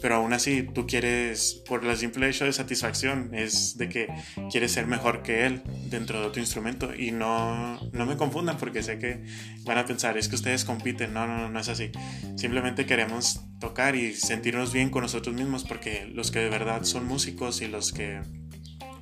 pero 0.00 0.16
aún 0.16 0.32
así 0.32 0.62
tú 0.62 0.86
quieres, 0.86 1.62
por 1.68 1.84
la 1.84 1.96
simple 1.96 2.28
hecho 2.28 2.44
de 2.44 2.52
satisfacción, 2.52 3.30
es 3.34 3.76
de 3.78 3.88
que 3.88 4.08
quieres 4.50 4.72
ser 4.72 4.86
mejor 4.86 5.22
que 5.22 5.46
él 5.46 5.62
dentro 5.88 6.20
de 6.20 6.26
otro 6.26 6.40
instrumento. 6.40 6.94
Y 6.94 7.12
no, 7.12 7.80
no 7.92 8.06
me 8.06 8.16
confundan 8.16 8.56
porque 8.58 8.82
sé 8.82 8.98
que 8.98 9.24
van 9.64 9.78
a 9.78 9.86
pensar, 9.86 10.16
es 10.18 10.28
que 10.28 10.34
ustedes 10.34 10.64
compiten, 10.64 11.12
no, 11.12 11.26
no, 11.26 11.38
no, 11.38 11.48
no 11.48 11.60
es 11.60 11.68
así, 11.68 11.92
simplemente 12.36 12.86
queremos 12.86 13.40
tocar 13.60 13.94
y 13.94 14.14
sentirnos 14.14 14.72
bien 14.72 14.90
con 14.90 15.02
nosotros 15.02 15.34
mismos 15.34 15.64
porque 15.64 16.10
los 16.12 16.30
que 16.30 16.40
de 16.40 16.50
verdad 16.50 16.82
son 16.82 17.06
músicos 17.06 17.62
y 17.62 17.68
los 17.68 17.92
que 17.92 18.20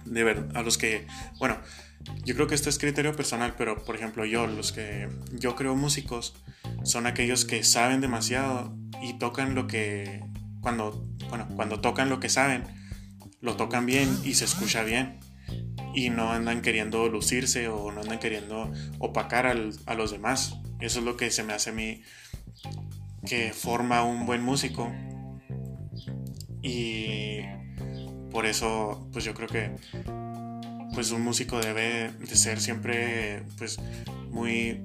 de 0.05 0.25
ver, 0.25 0.49
a 0.55 0.63
los 0.63 0.79
que, 0.79 1.07
bueno, 1.39 1.59
yo 2.25 2.35
creo 2.35 2.47
que 2.47 2.55
esto 2.55 2.69
es 2.69 2.79
criterio 2.79 3.15
personal, 3.15 3.55
pero 3.57 3.85
por 3.85 3.95
ejemplo 3.95 4.25
yo, 4.25 4.47
los 4.47 4.73
que 4.73 5.09
yo 5.33 5.57
creo 5.57 5.77
músicos, 5.77 6.35
son 6.85 7.07
aquellos 7.07 7.45
que 7.45 7.63
saben 7.63 8.01
demasiado 8.01 8.75
y 9.03 9.19
tocan 9.19 9.55
lo 9.55 9.67
que, 9.67 10.23
cuando, 10.61 11.07
bueno, 11.29 11.49
cuando 11.57 11.81
tocan 11.81 12.09
lo 12.09 12.21
que 12.21 12.29
saben, 12.29 12.65
lo 13.41 13.57
tocan 13.57 13.87
bien 13.87 14.09
y 14.25 14.35
se 14.35 14.45
escucha 14.45 14.83
bien. 14.83 15.19
Y 15.93 16.11
no 16.11 16.31
andan 16.31 16.63
queriendo 16.63 17.09
lucirse 17.09 17.67
o 17.67 17.91
no 17.91 18.03
andan 18.03 18.21
queriendo 18.21 18.71
opacar 19.01 19.47
a 19.47 19.95
los 19.95 20.11
demás. 20.11 20.57
Eso 20.79 21.01
es 21.01 21.05
lo 21.05 21.17
que 21.17 21.31
se 21.33 21.43
me 21.43 21.53
hace 21.53 21.71
a 21.71 21.73
mí 21.73 22.03
que 23.27 23.53
forma 23.53 24.05
un 24.05 24.25
buen 24.25 24.43
músico. 24.43 24.93
Y 26.63 27.41
por 28.31 28.47
eso, 28.47 29.09
pues 29.13 29.25
yo 29.25 29.35
creo 29.35 29.49
que 29.49 29.71
pues 30.95 31.11
un 31.13 31.23
músico 31.23 31.61
debe 31.61 32.11
de 32.11 32.37
ser 32.37 32.61
siempre 32.61 33.45
pues 33.59 33.79
muy 34.31 34.81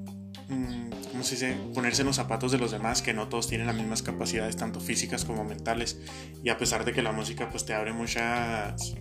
mm, 0.50 0.90
¿cómo 1.12 1.24
se 1.24 1.36
dice? 1.36 1.58
ponerse 1.74 2.02
en 2.02 2.08
los 2.08 2.16
zapatos 2.16 2.52
de 2.52 2.58
los 2.58 2.72
demás 2.72 3.02
que 3.02 3.14
no 3.14 3.28
todos 3.28 3.48
tienen 3.48 3.68
las 3.68 3.76
mismas 3.76 4.04
capacidades 4.04 4.56
tanto 4.56 4.80
físicas 4.80 5.26
como 5.26 5.44
mentales 5.44 5.98
y 6.44 6.50
a 6.50 6.58
pesar 6.58 6.86
de 6.86 6.94
que 6.94 7.02
la 7.02 7.12
música 7.12 7.50
pues 7.50 7.66
te 7.66 7.74
abre 7.74 7.94
muchas 7.94 8.94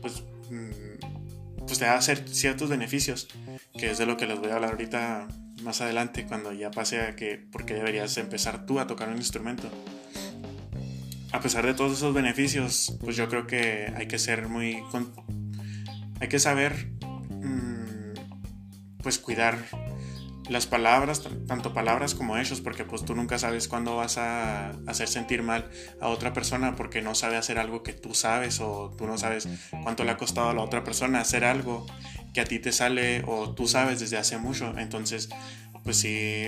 pues 0.00 0.24
mm, 0.50 1.66
pues 1.66 1.78
te 1.78 1.84
da 1.84 2.00
ciertos 2.00 2.68
beneficios 2.68 3.28
que 3.78 3.90
es 3.90 3.98
de 3.98 4.06
lo 4.06 4.16
que 4.16 4.26
les 4.26 4.38
voy 4.38 4.50
a 4.50 4.56
hablar 4.56 4.70
ahorita 4.70 5.28
más 5.62 5.80
adelante 5.80 6.26
cuando 6.26 6.52
ya 6.52 6.70
pase 6.70 7.00
a 7.00 7.14
que 7.14 7.40
porque 7.52 7.74
deberías 7.74 8.16
empezar 8.18 8.66
tú 8.66 8.80
a 8.80 8.86
tocar 8.86 9.08
un 9.08 9.16
instrumento 9.16 9.70
a 11.32 11.40
pesar 11.40 11.66
de 11.66 11.74
todos 11.74 11.92
esos 11.92 12.14
beneficios, 12.14 12.96
pues 13.00 13.16
yo 13.16 13.28
creo 13.28 13.46
que 13.46 13.92
hay 13.96 14.06
que 14.06 14.18
ser 14.18 14.48
muy... 14.48 14.82
Hay 16.20 16.28
que 16.28 16.38
saber, 16.38 16.92
mm, 17.30 18.14
pues 19.02 19.18
cuidar 19.18 19.58
las 20.48 20.66
palabras, 20.66 21.22
tanto 21.46 21.72
palabras 21.72 22.14
como 22.14 22.36
hechos, 22.36 22.60
porque 22.60 22.84
pues 22.84 23.04
tú 23.04 23.14
nunca 23.14 23.38
sabes 23.38 23.68
cuándo 23.68 23.96
vas 23.96 24.18
a 24.18 24.70
hacer 24.86 25.08
sentir 25.08 25.42
mal 25.42 25.70
a 26.00 26.08
otra 26.08 26.32
persona 26.32 26.76
porque 26.76 27.00
no 27.00 27.14
sabe 27.14 27.36
hacer 27.36 27.58
algo 27.58 27.82
que 27.82 27.92
tú 27.92 28.14
sabes 28.14 28.60
o 28.60 28.94
tú 28.96 29.06
no 29.06 29.18
sabes 29.18 29.48
cuánto 29.82 30.04
le 30.04 30.10
ha 30.10 30.16
costado 30.16 30.50
a 30.50 30.54
la 30.54 30.62
otra 30.62 30.84
persona 30.84 31.20
hacer 31.20 31.44
algo 31.44 31.86
que 32.34 32.40
a 32.40 32.44
ti 32.44 32.58
te 32.58 32.72
sale 32.72 33.22
o 33.26 33.54
tú 33.54 33.66
sabes 33.68 34.00
desde 34.00 34.18
hace 34.18 34.36
mucho. 34.38 34.76
Entonces, 34.78 35.28
pues 35.84 35.96
sí, 35.96 36.44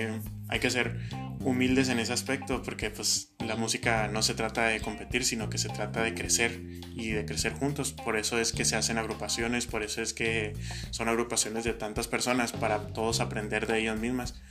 hay 0.49 0.59
que 0.59 0.69
ser 0.69 0.99
humildes 1.45 1.89
en 1.89 1.99
ese 1.99 2.11
aspecto 2.11 2.63
porque 2.63 2.89
pues 2.89 3.31
la 3.39 3.55
música 3.55 4.07
no 4.07 4.23
se 4.23 4.33
trata 4.33 4.65
de 4.65 4.81
competir 4.81 5.23
sino 5.23 5.47
que 5.47 5.59
se 5.59 5.69
trata 5.69 6.01
de 6.01 6.15
crecer 6.15 6.59
y 6.95 7.11
de 7.11 7.23
crecer 7.23 7.53
juntos 7.53 7.93
por 7.93 8.17
eso 8.17 8.39
es 8.39 8.51
que 8.51 8.65
se 8.65 8.75
hacen 8.75 8.97
agrupaciones 8.97 9.67
por 9.67 9.83
eso 9.83 10.01
es 10.01 10.13
que 10.13 10.53
son 10.89 11.07
agrupaciones 11.07 11.63
de 11.63 11.73
tantas 11.73 12.07
personas 12.07 12.51
para 12.51 12.87
todos 12.87 13.19
aprender 13.19 13.67
de 13.67 13.79
ellas 13.79 13.99
mismas 13.99 14.41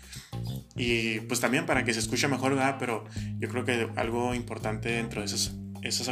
y 0.76 1.18
pues 1.20 1.40
también 1.40 1.66
para 1.66 1.84
que 1.84 1.92
se 1.92 1.98
escuche 1.98 2.28
mejor 2.28 2.54
¿verdad? 2.54 2.76
pero 2.78 3.04
yo 3.38 3.48
creo 3.48 3.64
que 3.64 3.88
algo 3.96 4.32
importante 4.32 4.90
dentro 4.90 5.20
de 5.20 5.26
esas, 5.26 5.52
esas 5.82 6.08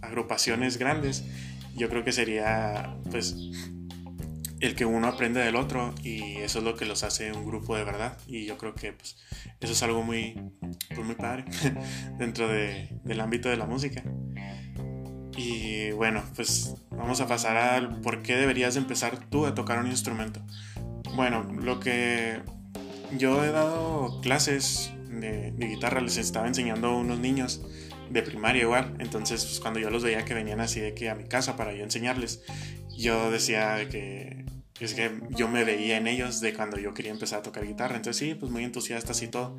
agrupaciones 0.00 0.78
grandes 0.78 1.22
yo 1.76 1.90
creo 1.90 2.02
que 2.02 2.12
sería 2.12 2.96
pues 3.10 3.36
el 4.60 4.74
que 4.74 4.84
uno 4.84 5.06
aprende 5.08 5.40
del 5.40 5.56
otro 5.56 5.94
y 6.02 6.36
eso 6.36 6.58
es 6.58 6.64
lo 6.64 6.76
que 6.76 6.84
los 6.84 7.02
hace 7.02 7.32
un 7.32 7.44
grupo 7.44 7.76
de 7.76 7.84
verdad 7.84 8.18
y 8.26 8.46
yo 8.46 8.56
creo 8.56 8.74
que 8.74 8.92
pues, 8.92 9.16
eso 9.60 9.72
es 9.72 9.82
algo 9.82 10.02
muy, 10.02 10.40
pues, 10.88 11.04
muy 11.04 11.14
padre 11.16 11.44
dentro 12.18 12.48
del 12.48 13.20
ámbito 13.20 13.48
de 13.48 13.56
la 13.56 13.66
música. 13.66 14.02
Y 15.36 15.90
bueno, 15.90 16.22
pues 16.36 16.74
vamos 16.90 17.20
a 17.20 17.26
pasar 17.26 17.56
al 17.56 18.00
por 18.00 18.22
qué 18.22 18.36
deberías 18.36 18.76
empezar 18.76 19.28
tú 19.30 19.46
a 19.46 19.54
tocar 19.54 19.80
un 19.80 19.88
instrumento. 19.88 20.40
Bueno, 21.16 21.42
lo 21.42 21.80
que 21.80 22.40
yo 23.18 23.44
he 23.44 23.50
dado 23.50 24.20
clases 24.20 24.92
de, 25.08 25.52
de 25.52 25.66
guitarra, 25.66 26.00
les 26.00 26.16
estaba 26.16 26.46
enseñando 26.46 26.88
a 26.88 26.96
unos 26.96 27.18
niños 27.18 27.62
de 28.10 28.22
primaria 28.22 28.62
igual, 28.62 28.94
entonces 29.00 29.44
pues, 29.44 29.60
cuando 29.60 29.80
yo 29.80 29.90
los 29.90 30.02
veía 30.02 30.24
que 30.24 30.34
venían 30.34 30.60
así 30.60 30.80
de 30.80 30.94
que 30.94 31.10
a 31.10 31.14
mi 31.14 31.24
casa 31.24 31.56
para 31.56 31.74
yo 31.74 31.82
enseñarles, 31.82 32.42
yo 32.96 33.30
decía 33.30 33.88
que 33.88 34.44
es 34.80 34.94
que 34.94 35.10
yo 35.30 35.48
me 35.48 35.64
veía 35.64 35.96
en 35.96 36.06
ellos 36.06 36.40
de 36.40 36.52
cuando 36.52 36.78
yo 36.78 36.94
quería 36.94 37.12
empezar 37.12 37.40
a 37.40 37.42
tocar 37.42 37.66
guitarra. 37.66 37.96
Entonces 37.96 38.16
sí, 38.16 38.34
pues 38.34 38.50
muy 38.50 38.64
entusiastas 38.64 39.22
y 39.22 39.28
todo. 39.28 39.58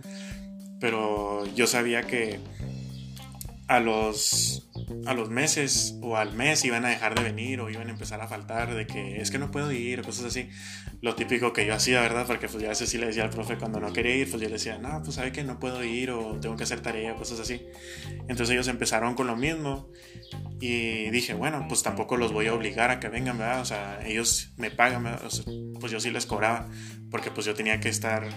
Pero 0.80 1.46
yo 1.56 1.68
sabía 1.68 2.04
que 2.04 2.40
a 3.68 3.80
los, 3.80 4.70
a 5.06 5.14
los 5.14 5.30
meses 5.30 5.98
o 6.02 6.18
al 6.18 6.34
mes 6.34 6.64
iban 6.66 6.86
a 6.86 6.90
dejar 6.90 7.16
de 7.16 7.24
venir 7.24 7.60
o 7.60 7.70
iban 7.70 7.88
a 7.88 7.92
empezar 7.92 8.22
a 8.22 8.28
faltar 8.28 8.74
de 8.74 8.86
que 8.86 9.22
es 9.22 9.32
que 9.32 9.38
no 9.38 9.52
puedo 9.52 9.72
ir 9.72 10.00
o 10.00 10.04
cosas 10.04 10.26
así. 10.26 10.50
Lo 11.02 11.16
típico 11.16 11.54
que 11.54 11.66
yo 11.66 11.74
hacía, 11.74 12.02
¿verdad? 12.02 12.26
Porque 12.28 12.48
pues 12.48 12.62
ya 12.62 12.68
a 12.68 12.70
veces 12.70 12.90
sí 12.90 12.98
le 12.98 13.08
decía 13.08 13.24
al 13.24 13.30
profe 13.30 13.58
cuando 13.58 13.80
no 13.80 13.94
quería 13.94 14.16
ir, 14.16 14.30
pues 14.30 14.42
yo 14.42 14.48
le 14.48 14.56
decía, 14.56 14.78
no, 14.78 15.02
pues 15.04 15.16
sabe 15.16 15.32
que 15.32 15.44
no 15.44 15.60
puedo 15.60 15.84
ir 15.84 16.12
o 16.12 16.40
tengo 16.40 16.56
que 16.56 16.64
hacer 16.64 16.82
tarea 16.82 17.14
o 17.14 17.16
cosas 17.18 17.40
así. 17.40 17.66
Entonces 18.28 18.52
ellos 18.52 18.68
empezaron 18.68 19.16
con 19.16 19.28
lo 19.28 19.36
mismo 19.36 19.90
y 20.60 21.10
dije, 21.10 21.34
bueno, 21.34 21.66
pues 21.68 21.84
tampoco 21.84 22.18
los 22.18 22.32
voy 22.32 22.48
a 22.48 22.54
obligar 22.54 22.92
a 22.92 23.00
que 23.00 23.10
vengan, 23.10 23.38
¿verdad? 23.38 23.62
O 23.62 23.66
sea, 23.66 24.00
ellos 24.06 24.54
me 24.58 24.72
pagan, 24.72 25.20
pues 25.80 25.92
yo 25.92 26.00
sí 26.00 26.12
les 26.12 26.26
cobraba 26.26 26.70
porque 27.10 27.32
pues 27.32 27.46
yo 27.46 27.54
tenía 27.54 27.80
que 27.80 27.90
estar... 27.90 28.28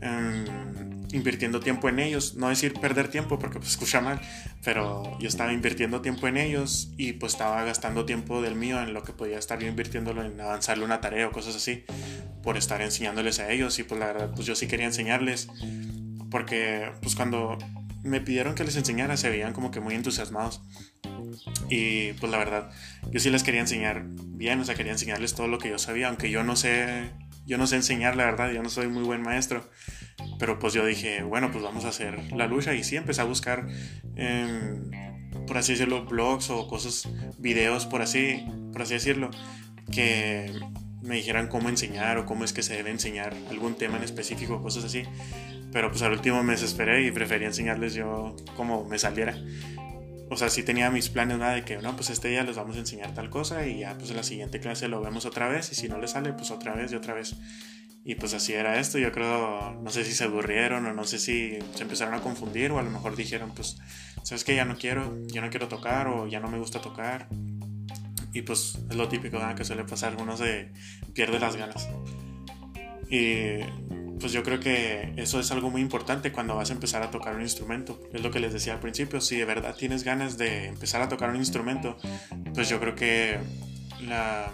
Em, 0.00 0.65
invirtiendo 1.12 1.60
tiempo 1.60 1.88
en 1.88 1.98
ellos, 1.98 2.34
no 2.34 2.48
decir 2.48 2.74
perder 2.74 3.08
tiempo 3.08 3.38
porque 3.38 3.58
pues 3.58 3.70
escucha 3.70 4.00
mal, 4.00 4.20
pero 4.64 5.18
yo 5.18 5.28
estaba 5.28 5.52
invirtiendo 5.52 6.00
tiempo 6.00 6.26
en 6.26 6.36
ellos 6.36 6.92
y 6.96 7.14
pues 7.14 7.32
estaba 7.32 7.62
gastando 7.64 8.04
tiempo 8.04 8.42
del 8.42 8.54
mío 8.54 8.80
en 8.80 8.92
lo 8.92 9.02
que 9.02 9.12
podía 9.12 9.38
estar 9.38 9.58
yo 9.58 9.68
invirtiéndolo 9.68 10.24
en 10.24 10.40
avanzarle 10.40 10.84
una 10.84 11.00
tarea 11.00 11.28
o 11.28 11.32
cosas 11.32 11.56
así, 11.56 11.84
por 12.42 12.56
estar 12.56 12.82
enseñándoles 12.82 13.38
a 13.40 13.50
ellos. 13.50 13.78
Y 13.78 13.84
pues 13.84 13.98
la 14.00 14.06
verdad 14.06 14.32
pues 14.34 14.46
yo 14.46 14.54
sí 14.54 14.66
quería 14.66 14.86
enseñarles 14.86 15.48
porque 16.30 16.90
pues 17.02 17.14
cuando 17.14 17.58
me 18.02 18.20
pidieron 18.20 18.54
que 18.54 18.64
les 18.64 18.76
enseñara 18.76 19.16
se 19.16 19.30
veían 19.30 19.52
como 19.52 19.70
que 19.70 19.80
muy 19.80 19.94
entusiasmados. 19.94 20.62
Y 21.68 22.12
pues 22.14 22.30
la 22.32 22.38
verdad 22.38 22.70
yo 23.10 23.20
sí 23.20 23.30
les 23.30 23.42
quería 23.42 23.60
enseñar 23.60 24.04
bien, 24.06 24.60
o 24.60 24.64
sea 24.64 24.74
quería 24.74 24.92
enseñarles 24.92 25.34
todo 25.34 25.48
lo 25.48 25.58
que 25.58 25.70
yo 25.70 25.78
sabía, 25.78 26.08
aunque 26.08 26.30
yo 26.30 26.42
no 26.42 26.56
sé 26.56 27.10
yo 27.46 27.58
no 27.58 27.66
sé 27.66 27.76
enseñar, 27.76 28.16
la 28.16 28.24
verdad, 28.24 28.50
yo 28.50 28.62
no 28.62 28.68
soy 28.68 28.88
muy 28.88 29.04
buen 29.04 29.22
maestro. 29.22 29.64
Pero 30.38 30.58
pues 30.58 30.74
yo 30.74 30.84
dije, 30.84 31.22
bueno, 31.22 31.50
pues 31.50 31.62
vamos 31.64 31.84
a 31.84 31.88
hacer 31.88 32.32
la 32.32 32.46
lucha. 32.46 32.74
Y 32.74 32.84
sí, 32.84 32.96
empecé 32.96 33.20
a 33.20 33.24
buscar, 33.24 33.66
por 35.46 35.56
así 35.58 35.72
decirlo, 35.72 36.04
blogs 36.04 36.50
o 36.50 36.68
cosas, 36.68 37.08
videos, 37.38 37.86
por 37.86 38.02
así, 38.02 38.44
por 38.72 38.82
así 38.82 38.94
decirlo, 38.94 39.30
que 39.92 40.52
me 41.02 41.16
dijeran 41.16 41.48
cómo 41.48 41.68
enseñar 41.68 42.18
o 42.18 42.26
cómo 42.26 42.44
es 42.44 42.52
que 42.52 42.62
se 42.62 42.74
debe 42.74 42.90
enseñar 42.90 43.34
algún 43.50 43.76
tema 43.76 43.96
en 43.96 44.02
específico, 44.02 44.62
cosas 44.62 44.84
así. 44.84 45.04
Pero 45.72 45.90
pues 45.90 46.02
al 46.02 46.12
último 46.12 46.42
me 46.42 46.52
desesperé 46.52 47.06
y 47.06 47.10
preferí 47.10 47.44
enseñarles 47.44 47.94
yo 47.94 48.36
como 48.56 48.84
me 48.84 48.98
saliera. 48.98 49.36
O 50.28 50.36
sea, 50.36 50.48
sí 50.48 50.64
tenía 50.64 50.90
mis 50.90 51.08
planes, 51.08 51.38
nada 51.38 51.54
de 51.54 51.64
que, 51.64 51.76
no, 51.78 51.94
pues 51.94 52.10
este 52.10 52.28
día 52.28 52.42
les 52.42 52.56
vamos 52.56 52.76
a 52.76 52.80
enseñar 52.80 53.14
tal 53.14 53.30
cosa 53.30 53.66
y 53.66 53.80
ya 53.80 53.96
pues 53.96 54.10
en 54.10 54.16
la 54.16 54.24
siguiente 54.24 54.58
clase 54.58 54.88
lo 54.88 55.00
vemos 55.00 55.24
otra 55.24 55.48
vez 55.48 55.70
y 55.70 55.76
si 55.76 55.88
no 55.88 55.98
les 55.98 56.10
sale, 56.10 56.32
pues 56.32 56.50
otra 56.50 56.74
vez 56.74 56.90
y 56.92 56.96
otra 56.96 57.14
vez. 57.14 57.36
Y 58.08 58.14
pues 58.14 58.34
así 58.34 58.52
era 58.52 58.78
esto, 58.78 58.98
yo 58.98 59.10
creo, 59.10 59.72
no 59.82 59.90
sé 59.90 60.04
si 60.04 60.12
se 60.12 60.22
aburrieron 60.22 60.86
o 60.86 60.94
no 60.94 61.02
sé 61.02 61.18
si 61.18 61.58
se 61.74 61.82
empezaron 61.82 62.14
a 62.14 62.20
confundir 62.20 62.70
o 62.70 62.78
a 62.78 62.82
lo 62.84 62.90
mejor 62.90 63.16
dijeron, 63.16 63.50
pues, 63.52 63.78
sabes 64.22 64.44
que 64.44 64.54
ya 64.54 64.64
no 64.64 64.78
quiero, 64.78 65.18
ya 65.26 65.40
no 65.40 65.50
quiero 65.50 65.66
tocar 65.66 66.06
o 66.06 66.28
ya 66.28 66.38
no 66.38 66.48
me 66.48 66.56
gusta 66.56 66.80
tocar. 66.80 67.26
Y 68.32 68.42
pues 68.42 68.78
es 68.88 68.94
lo 68.94 69.08
típico 69.08 69.40
que 69.56 69.64
suele 69.64 69.82
pasar, 69.82 70.14
uno 70.20 70.36
se 70.36 70.70
pierde 71.14 71.40
las 71.40 71.56
ganas. 71.56 71.88
Y 73.10 73.64
pues 74.20 74.30
yo 74.30 74.44
creo 74.44 74.60
que 74.60 75.12
eso 75.16 75.40
es 75.40 75.50
algo 75.50 75.70
muy 75.70 75.80
importante 75.80 76.30
cuando 76.30 76.54
vas 76.54 76.70
a 76.70 76.74
empezar 76.74 77.02
a 77.02 77.10
tocar 77.10 77.34
un 77.34 77.42
instrumento. 77.42 78.00
Es 78.12 78.22
lo 78.22 78.30
que 78.30 78.38
les 78.38 78.52
decía 78.52 78.74
al 78.74 78.80
principio, 78.80 79.20
si 79.20 79.36
de 79.36 79.46
verdad 79.46 79.74
tienes 79.74 80.04
ganas 80.04 80.38
de 80.38 80.66
empezar 80.66 81.02
a 81.02 81.08
tocar 81.08 81.30
un 81.30 81.36
instrumento, 81.36 81.96
pues 82.54 82.68
yo 82.68 82.78
creo 82.78 82.94
que 82.94 83.40
la, 84.06 84.52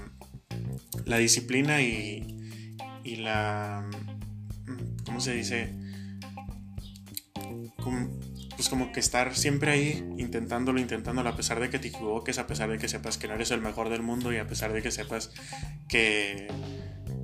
la 1.04 1.18
disciplina 1.18 1.82
y, 1.82 2.41
y 3.04 3.16
la... 3.16 3.88
¿Cómo 5.04 5.20
se 5.20 5.34
dice? 5.34 5.72
pues 8.56 8.68
como 8.68 8.92
que 8.92 9.00
estar 9.00 9.34
siempre 9.34 9.72
ahí 9.72 10.04
intentándolo, 10.18 10.78
intentándolo, 10.80 11.28
a 11.28 11.36
pesar 11.36 11.58
de 11.58 11.70
que 11.70 11.78
te 11.78 11.88
equivoques, 11.88 12.38
a 12.38 12.46
pesar 12.46 12.70
de 12.70 12.78
que 12.78 12.88
sepas 12.88 13.18
que 13.18 13.26
no 13.26 13.34
eres 13.34 13.50
el 13.50 13.60
mejor 13.60 13.88
del 13.88 14.02
mundo 14.02 14.32
y 14.32 14.36
a 14.36 14.46
pesar 14.46 14.72
de 14.72 14.82
que 14.82 14.90
sepas 14.90 15.32
que 15.88 16.46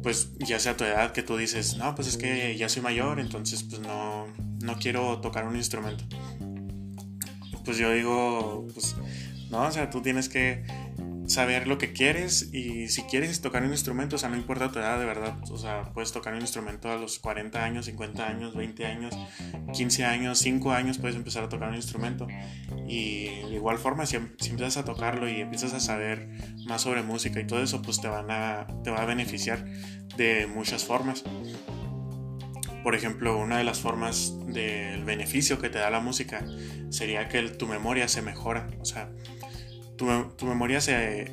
pues 0.02 0.32
ya 0.38 0.58
sea 0.58 0.76
tu 0.76 0.84
edad 0.84 1.12
que 1.12 1.22
tú 1.22 1.36
dices, 1.36 1.76
no, 1.76 1.94
pues 1.94 2.08
es 2.08 2.16
que 2.16 2.56
ya 2.56 2.68
soy 2.68 2.82
mayor, 2.82 3.20
entonces 3.20 3.62
pues 3.62 3.80
no, 3.80 4.26
no 4.60 4.78
quiero 4.78 5.20
tocar 5.20 5.46
un 5.46 5.56
instrumento. 5.56 6.04
Pues 7.64 7.78
yo 7.78 7.92
digo, 7.92 8.66
pues 8.72 8.96
no, 9.50 9.62
o 9.62 9.70
sea, 9.70 9.90
tú 9.90 10.00
tienes 10.00 10.28
que 10.28 10.64
saber 11.28 11.68
lo 11.68 11.76
que 11.76 11.92
quieres 11.92 12.54
y 12.54 12.88
si 12.88 13.02
quieres 13.02 13.42
tocar 13.42 13.62
un 13.62 13.70
instrumento, 13.70 14.16
o 14.16 14.18
sea, 14.18 14.30
no 14.30 14.36
importa 14.36 14.72
tu 14.72 14.78
edad 14.78 14.98
de 14.98 15.04
verdad, 15.04 15.36
o 15.50 15.58
sea, 15.58 15.92
puedes 15.92 16.10
tocar 16.10 16.32
un 16.32 16.40
instrumento 16.40 16.90
a 16.90 16.96
los 16.96 17.18
40 17.18 17.62
años, 17.62 17.84
50 17.84 18.26
años, 18.26 18.54
20 18.54 18.86
años, 18.86 19.14
15 19.74 20.04
años, 20.06 20.38
5 20.38 20.72
años 20.72 20.96
puedes 20.96 21.16
empezar 21.16 21.44
a 21.44 21.50
tocar 21.50 21.68
un 21.68 21.74
instrumento 21.74 22.26
y 22.88 23.26
de 23.26 23.54
igual 23.54 23.76
forma 23.76 24.06
si, 24.06 24.16
em, 24.16 24.34
si, 24.38 24.50
empiezas 24.50 24.78
a 24.78 24.84
tocarlo 24.86 25.28
y 25.28 25.40
empiezas 25.42 25.74
a 25.74 25.80
saber 25.80 26.30
más 26.66 26.82
sobre 26.82 27.02
música 27.02 27.40
y 27.40 27.46
todo 27.46 27.62
eso, 27.62 27.82
pues 27.82 28.00
te, 28.00 28.08
van 28.08 28.30
a, 28.30 28.66
te 28.82 28.90
va 28.90 29.02
a 29.02 29.04
beneficiar 29.04 29.66
de 30.16 30.46
muchas 30.46 30.84
formas. 30.84 31.24
Por 32.82 32.94
ejemplo, 32.94 33.36
una 33.36 33.58
de 33.58 33.64
las 33.64 33.80
formas 33.80 34.34
del 34.46 35.04
beneficio 35.04 35.60
que 35.60 35.68
te 35.68 35.78
da 35.78 35.90
la 35.90 36.00
música 36.00 36.46
sería 36.88 37.28
que 37.28 37.42
tu 37.50 37.66
memoria 37.66 38.08
se 38.08 38.22
mejora, 38.22 38.68
o 38.80 38.86
sea, 38.86 39.10
tu, 39.98 40.46
memoria 40.46 40.80
se, 40.80 41.32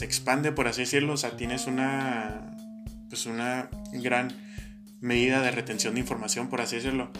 expande, 0.00 0.50
por 0.50 0.66
así 0.66 0.80
decirlo, 0.80 1.12
o 1.12 1.16
sea, 1.16 1.36
tienes 1.36 1.66
una, 1.66 2.56
pues 3.08 3.26
una 3.26 3.70
gran 3.92 4.32
medida 5.00 5.40
de 5.42 5.52
retención 5.52 5.94
de 5.94 6.00
información, 6.00 6.48
por 6.48 6.60
así 6.60 6.76
decirlo. 6.76 7.10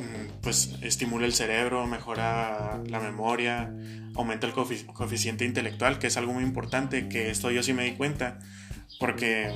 Mm, 0.00 0.40
pues 0.40 0.76
estimula 0.80 1.26
el 1.26 1.34
cerebro, 1.34 1.86
mejora 1.86 2.80
la 2.86 3.00
memoria, 3.00 3.74
aumenta 4.14 4.46
el 4.46 4.54
coeficiente 4.54 5.44
intelectual, 5.44 5.98
que 5.98 6.06
es 6.06 6.16
algo 6.16 6.32
muy 6.32 6.44
importante, 6.44 7.08
que 7.08 7.30
esto 7.30 7.50
yo 7.50 7.62
sí 7.62 7.74
me 7.74 7.84
di 7.84 7.92
cuenta, 7.92 8.38
porque 8.98 9.52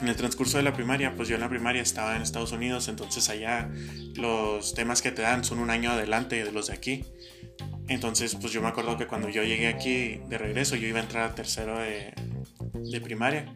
en 0.00 0.08
el 0.08 0.16
transcurso 0.16 0.56
de 0.56 0.62
la 0.62 0.72
primaria, 0.72 1.14
pues 1.14 1.28
yo 1.28 1.34
en 1.34 1.40
la 1.40 1.48
primaria 1.48 1.82
estaba 1.82 2.16
en 2.16 2.22
Estados 2.22 2.52
Unidos, 2.52 2.88
entonces 2.88 3.28
allá 3.28 3.70
los 4.14 4.74
temas 4.74 5.02
que 5.02 5.10
te 5.12 5.22
dan 5.22 5.44
son 5.44 5.58
un 5.58 5.70
año 5.70 5.90
adelante 5.90 6.42
de 6.42 6.52
los 6.52 6.68
de 6.68 6.74
aquí. 6.74 7.04
Entonces, 7.88 8.34
pues 8.36 8.52
yo 8.52 8.62
me 8.62 8.68
acuerdo 8.68 8.96
que 8.96 9.06
cuando 9.06 9.28
yo 9.28 9.42
llegué 9.42 9.68
aquí 9.68 10.20
de 10.28 10.38
regreso, 10.38 10.76
yo 10.76 10.88
iba 10.88 11.00
a 11.00 11.02
entrar 11.02 11.30
a 11.30 11.34
tercero 11.34 11.78
de, 11.78 12.14
primaria. 13.02 13.52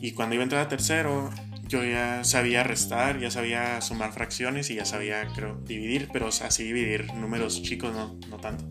Y 0.00 0.12
cuando 0.12 0.34
iba 0.34 0.42
a 0.42 0.44
entrar 0.44 0.62
a 0.62 0.68
tercero, 0.68 1.30
yo 1.68 1.84
ya 1.84 2.24
sabía 2.24 2.64
restar, 2.64 3.20
ya 3.20 3.30
sabía 3.30 3.80
sumar 3.80 4.12
fracciones 4.12 4.68
y 4.70 4.74
ya 4.74 4.84
sabía, 4.84 5.26
creo, 5.34 5.60
dividir, 5.64 6.08
pero 6.12 6.26
así 6.26 6.64
dividir 6.64 7.14
números 7.14 7.62
chicos, 7.62 7.94
no, 7.94 8.18
no 8.28 8.38
tanto. 8.38 8.64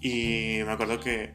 Y 0.00 0.60
me 0.64 0.72
acuerdo 0.72 0.98
que 0.98 1.34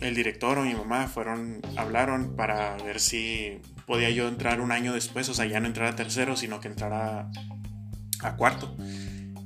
el 0.00 0.14
director 0.14 0.58
o 0.58 0.62
mi 0.62 0.74
mamá 0.74 1.08
fueron, 1.08 1.60
hablaron 1.76 2.36
para 2.36 2.76
ver 2.76 3.00
si 3.00 3.60
podía 3.86 4.10
yo 4.10 4.28
entrar 4.28 4.60
un 4.60 4.70
año 4.70 4.92
después, 4.92 5.28
o 5.28 5.34
sea, 5.34 5.46
ya 5.46 5.60
no 5.60 5.66
entrar 5.66 5.88
a 5.88 5.96
tercero, 5.96 6.36
sino 6.36 6.60
que 6.60 6.68
entrar 6.68 6.92
a, 6.92 7.30
a 8.20 8.36
cuarto. 8.36 8.76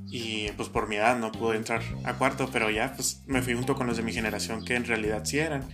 Y 0.09 0.49
pues 0.51 0.69
por 0.69 0.87
mi 0.87 0.95
edad 0.95 1.17
no 1.17 1.31
pude 1.31 1.57
entrar 1.57 1.81
a 2.03 2.13
cuarto, 2.13 2.49
pero 2.51 2.69
ya 2.69 2.93
pues 2.93 3.23
me 3.25 3.41
fui 3.41 3.53
junto 3.53 3.75
con 3.75 3.87
los 3.87 3.97
de 3.97 4.03
mi 4.03 4.13
generación 4.13 4.63
que 4.63 4.75
en 4.75 4.85
realidad 4.85 5.25
sí 5.25 5.39
eran. 5.39 5.67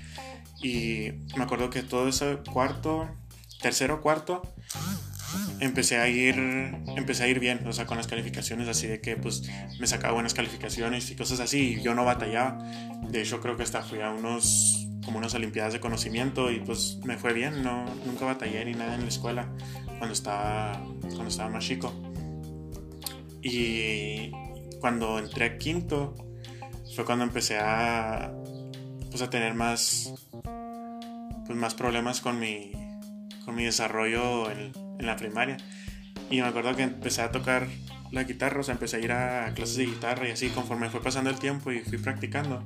Y 0.62 1.12
me 1.38 1.43
acuerdo 1.43 1.69
que 1.69 1.84
todo 1.84 2.08
ese 2.08 2.38
cuarto, 2.52 3.10
tercero 3.62 4.02
cuarto, 4.02 4.41
empecé 5.60 5.98
a 5.98 6.08
ir 6.08 6.36
empecé 6.96 7.24
a 7.24 7.28
ir 7.28 7.39
bien, 7.39 7.67
o 7.67 7.74
sea, 7.74 7.86
con 7.86 7.98
las 7.98 8.08
calificaciones 8.08 8.67
así 8.67 8.88
de 8.88 9.02
que 9.02 9.15
pues 9.15 9.43
me 9.80 9.88
sacaba 9.88 10.13
buenas 10.13 10.34
calificaciones 10.34 11.10
y 11.12 11.15
cosas 11.15 11.39
así, 11.39 11.76
y 11.78 11.82
yo 11.82 11.93
no 11.96 12.06
batallaba. 12.06 12.63
De 13.10 13.22
hecho, 13.22 13.39
creo 13.39 13.58
que 13.58 13.63
hasta 13.63 13.82
fui 13.82 14.02
a 14.02 14.10
unos 14.10 14.88
como 15.06 15.17
unas 15.17 15.34
olimpiadas 15.34 15.74
de 15.74 15.80
conocimiento 15.80 16.50
y 16.50 16.60
pues 16.60 16.98
me 17.04 17.17
fue 17.17 17.34
bien, 17.34 17.62
no 17.62 17.86
nunca 18.06 18.26
batallé 18.26 18.63
ni 18.65 18.74
nada 18.74 18.96
en 18.96 19.02
la 19.02 19.10
escuela 19.10 19.50
cuando 19.98 20.13
estaba 20.13 20.82
cuando 21.02 21.28
estaba 21.28 21.50
más 21.50 21.65
chico. 21.65 22.12
Y 23.44 24.32
cuando 24.80 25.20
entré 25.20 25.46
a 25.46 25.58
quinto 25.58 26.16
fue 26.96 27.06
cuando 27.06 27.26
empecé 27.26 27.58
a, 27.60 28.34
pues 29.10 29.22
a 29.22 29.30
tener 29.30 29.54
más, 29.54 30.14
pues 31.46 31.58
más 31.58 31.76
problemas 31.76 32.22
con 32.22 32.40
mi, 32.40 32.72
con 33.46 33.56
mi 33.56 33.66
desarrollo 33.66 34.50
en, 34.50 34.72
en 34.98 35.06
la 35.06 35.16
primaria. 35.18 35.58
Y 36.30 36.42
me 36.42 36.48
acuerdo 36.48 36.76
que 36.76 36.84
empecé 36.84 37.22
a 37.22 37.32
tocar 37.32 37.68
la 38.12 38.24
guitarra, 38.24 38.62
o 38.62 38.64
sea, 38.64 38.74
empecé 38.74 38.98
a 38.98 39.00
ir 39.00 39.12
a 39.12 39.54
clases 39.56 39.76
de 39.78 39.86
guitarra 39.88 40.28
y 40.28 40.32
así 40.32 40.50
conforme 40.50 40.90
fue 40.90 41.02
pasando 41.02 41.30
el 41.30 41.40
tiempo 41.40 41.72
y 41.72 41.80
fui 41.80 41.98
practicando, 41.98 42.64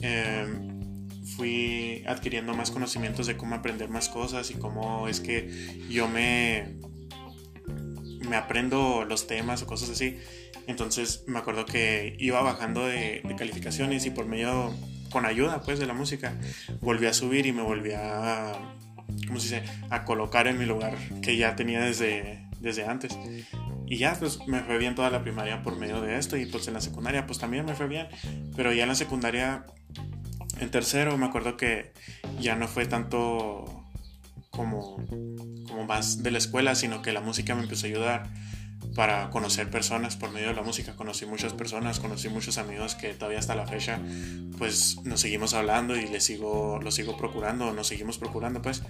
em, 0.00 1.08
fui 1.36 2.04
adquiriendo 2.06 2.54
más 2.54 2.70
conocimientos 2.70 3.26
de 3.26 3.36
cómo 3.36 3.56
aprender 3.56 3.88
más 3.88 4.08
cosas 4.08 4.50
y 4.50 4.54
cómo 4.54 5.08
es 5.08 5.20
que 5.20 5.84
yo 5.90 6.08
me, 6.08 6.78
me 8.28 8.36
aprendo 8.36 9.04
los 9.04 9.26
temas 9.26 9.62
o 9.62 9.66
cosas 9.66 9.90
así. 9.90 10.18
Entonces 10.66 11.24
me 11.26 11.38
acuerdo 11.38 11.64
que 11.64 12.16
iba 12.18 12.40
bajando 12.42 12.86
de, 12.86 13.22
calificaciones 13.36 14.04
y 14.06 14.10
por 14.10 14.26
medio, 14.26 14.74
con 15.10 15.26
ayuda 15.26 15.62
pues 15.62 15.78
de 15.78 15.86
la 15.86 15.94
música, 15.94 16.34
volví 16.80 17.06
a 17.06 17.14
subir 17.14 17.46
y 17.46 17.52
me 17.52 17.62
volví 17.62 17.92
a, 17.92 18.52
¿cómo 19.26 19.40
se 19.40 19.60
dice?, 19.60 19.70
a 19.90 20.04
colocar 20.04 20.46
en 20.46 20.58
mi 20.58 20.66
lugar 20.66 20.96
que 21.22 21.36
ya 21.36 21.56
tenía 21.56 21.80
desde, 21.80 22.46
desde 22.60 22.84
antes. 22.86 23.16
Y 23.86 23.96
ya 23.96 24.14
pues 24.18 24.46
me 24.46 24.60
fue 24.60 24.76
bien 24.76 24.94
toda 24.94 25.08
la 25.08 25.22
primaria 25.22 25.62
por 25.62 25.76
medio 25.76 26.02
de 26.02 26.18
esto 26.18 26.36
y 26.36 26.44
pues 26.44 26.68
en 26.68 26.74
la 26.74 26.80
secundaria 26.80 27.26
pues 27.26 27.38
también 27.38 27.64
me 27.64 27.74
fue 27.74 27.88
bien. 27.88 28.08
Pero 28.54 28.72
ya 28.72 28.82
en 28.82 28.88
la 28.90 28.94
secundaria, 28.94 29.64
en 30.60 30.70
tercero, 30.70 31.16
me 31.16 31.26
acuerdo 31.26 31.56
que 31.56 31.92
ya 32.38 32.54
no 32.56 32.68
fue 32.68 32.84
tanto 32.84 33.77
como, 34.50 34.96
como 35.66 35.84
más 35.86 36.22
de 36.22 36.30
la 36.30 36.38
escuela, 36.38 36.74
sino 36.74 37.02
que 37.02 37.12
la 37.12 37.20
música 37.20 37.54
me 37.54 37.62
empezó 37.62 37.86
a 37.86 37.88
ayudar 37.88 38.32
para 38.94 39.30
conocer 39.30 39.70
personas 39.70 40.16
por 40.16 40.30
medio 40.30 40.48
de 40.48 40.54
la 40.54 40.62
música. 40.62 40.96
Conocí 40.96 41.26
muchas 41.26 41.52
personas, 41.52 42.00
conocí 42.00 42.28
muchos 42.28 42.58
amigos 42.58 42.94
que 42.94 43.12
todavía 43.14 43.38
hasta 43.38 43.54
la 43.54 43.66
fecha 43.66 44.00
pues 44.56 44.96
nos 45.04 45.20
seguimos 45.20 45.54
hablando 45.54 45.96
y 45.96 46.06
les 46.08 46.24
sigo, 46.24 46.80
los 46.82 46.94
sigo 46.94 47.16
procurando, 47.16 47.72
nos 47.72 47.88
seguimos 47.88 48.18
procurando 48.18 48.62
pues. 48.62 48.82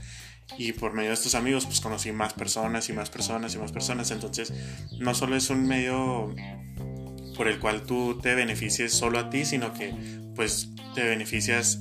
Y 0.56 0.72
por 0.72 0.94
medio 0.94 1.08
de 1.10 1.14
estos 1.14 1.34
amigos 1.34 1.66
pues 1.66 1.80
conocí 1.80 2.12
más 2.12 2.32
personas 2.32 2.88
y 2.88 2.92
más 2.92 3.10
personas 3.10 3.54
y 3.54 3.58
más 3.58 3.72
personas. 3.72 4.10
Entonces 4.10 4.52
no 4.98 5.14
solo 5.14 5.36
es 5.36 5.50
un 5.50 5.66
medio 5.66 6.34
por 7.36 7.48
el 7.48 7.58
cual 7.58 7.82
tú 7.82 8.18
te 8.20 8.34
beneficies 8.34 8.92
solo 8.92 9.18
a 9.18 9.30
ti, 9.30 9.44
sino 9.44 9.72
que 9.72 9.94
pues 10.34 10.70
te 10.94 11.02
beneficias 11.02 11.80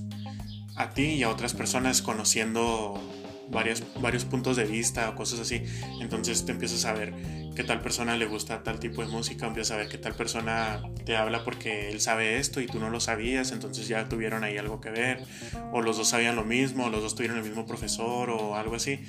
a 0.75 0.91
ti 0.91 1.13
y 1.13 1.23
a 1.23 1.29
otras 1.29 1.53
personas 1.53 2.01
conociendo 2.01 3.01
varios, 3.49 3.83
varios 4.01 4.25
puntos 4.25 4.57
de 4.57 4.65
vista 4.65 5.10
o 5.10 5.15
cosas 5.15 5.39
así. 5.39 5.63
Entonces 6.01 6.45
te 6.45 6.51
empiezas 6.51 6.86
a 6.86 6.93
ver 6.93 7.13
qué 7.55 7.63
tal 7.63 7.81
persona 7.81 8.15
le 8.17 8.25
gusta 8.25 8.63
tal 8.63 8.79
tipo 8.79 9.01
de 9.01 9.07
música, 9.07 9.47
empiezas 9.47 9.71
a 9.71 9.77
ver 9.77 9.89
qué 9.89 9.97
tal 9.97 10.13
persona 10.13 10.81
te 11.05 11.17
habla 11.17 11.43
porque 11.43 11.89
él 11.89 11.99
sabe 11.99 12.38
esto 12.38 12.62
y 12.62 12.67
tú 12.67 12.79
no 12.79 12.89
lo 12.89 12.99
sabías, 12.99 13.51
entonces 13.51 13.88
ya 13.88 14.07
tuvieron 14.07 14.43
ahí 14.43 14.57
algo 14.57 14.79
que 14.79 14.91
ver, 14.91 15.23
o 15.71 15.81
los 15.81 15.97
dos 15.97 16.10
sabían 16.10 16.36
lo 16.36 16.43
mismo, 16.43 16.86
o 16.86 16.89
los 16.89 17.01
dos 17.01 17.15
tuvieron 17.15 17.38
el 17.38 17.43
mismo 17.43 17.65
profesor 17.65 18.29
o 18.29 18.55
algo 18.55 18.75
así. 18.75 18.99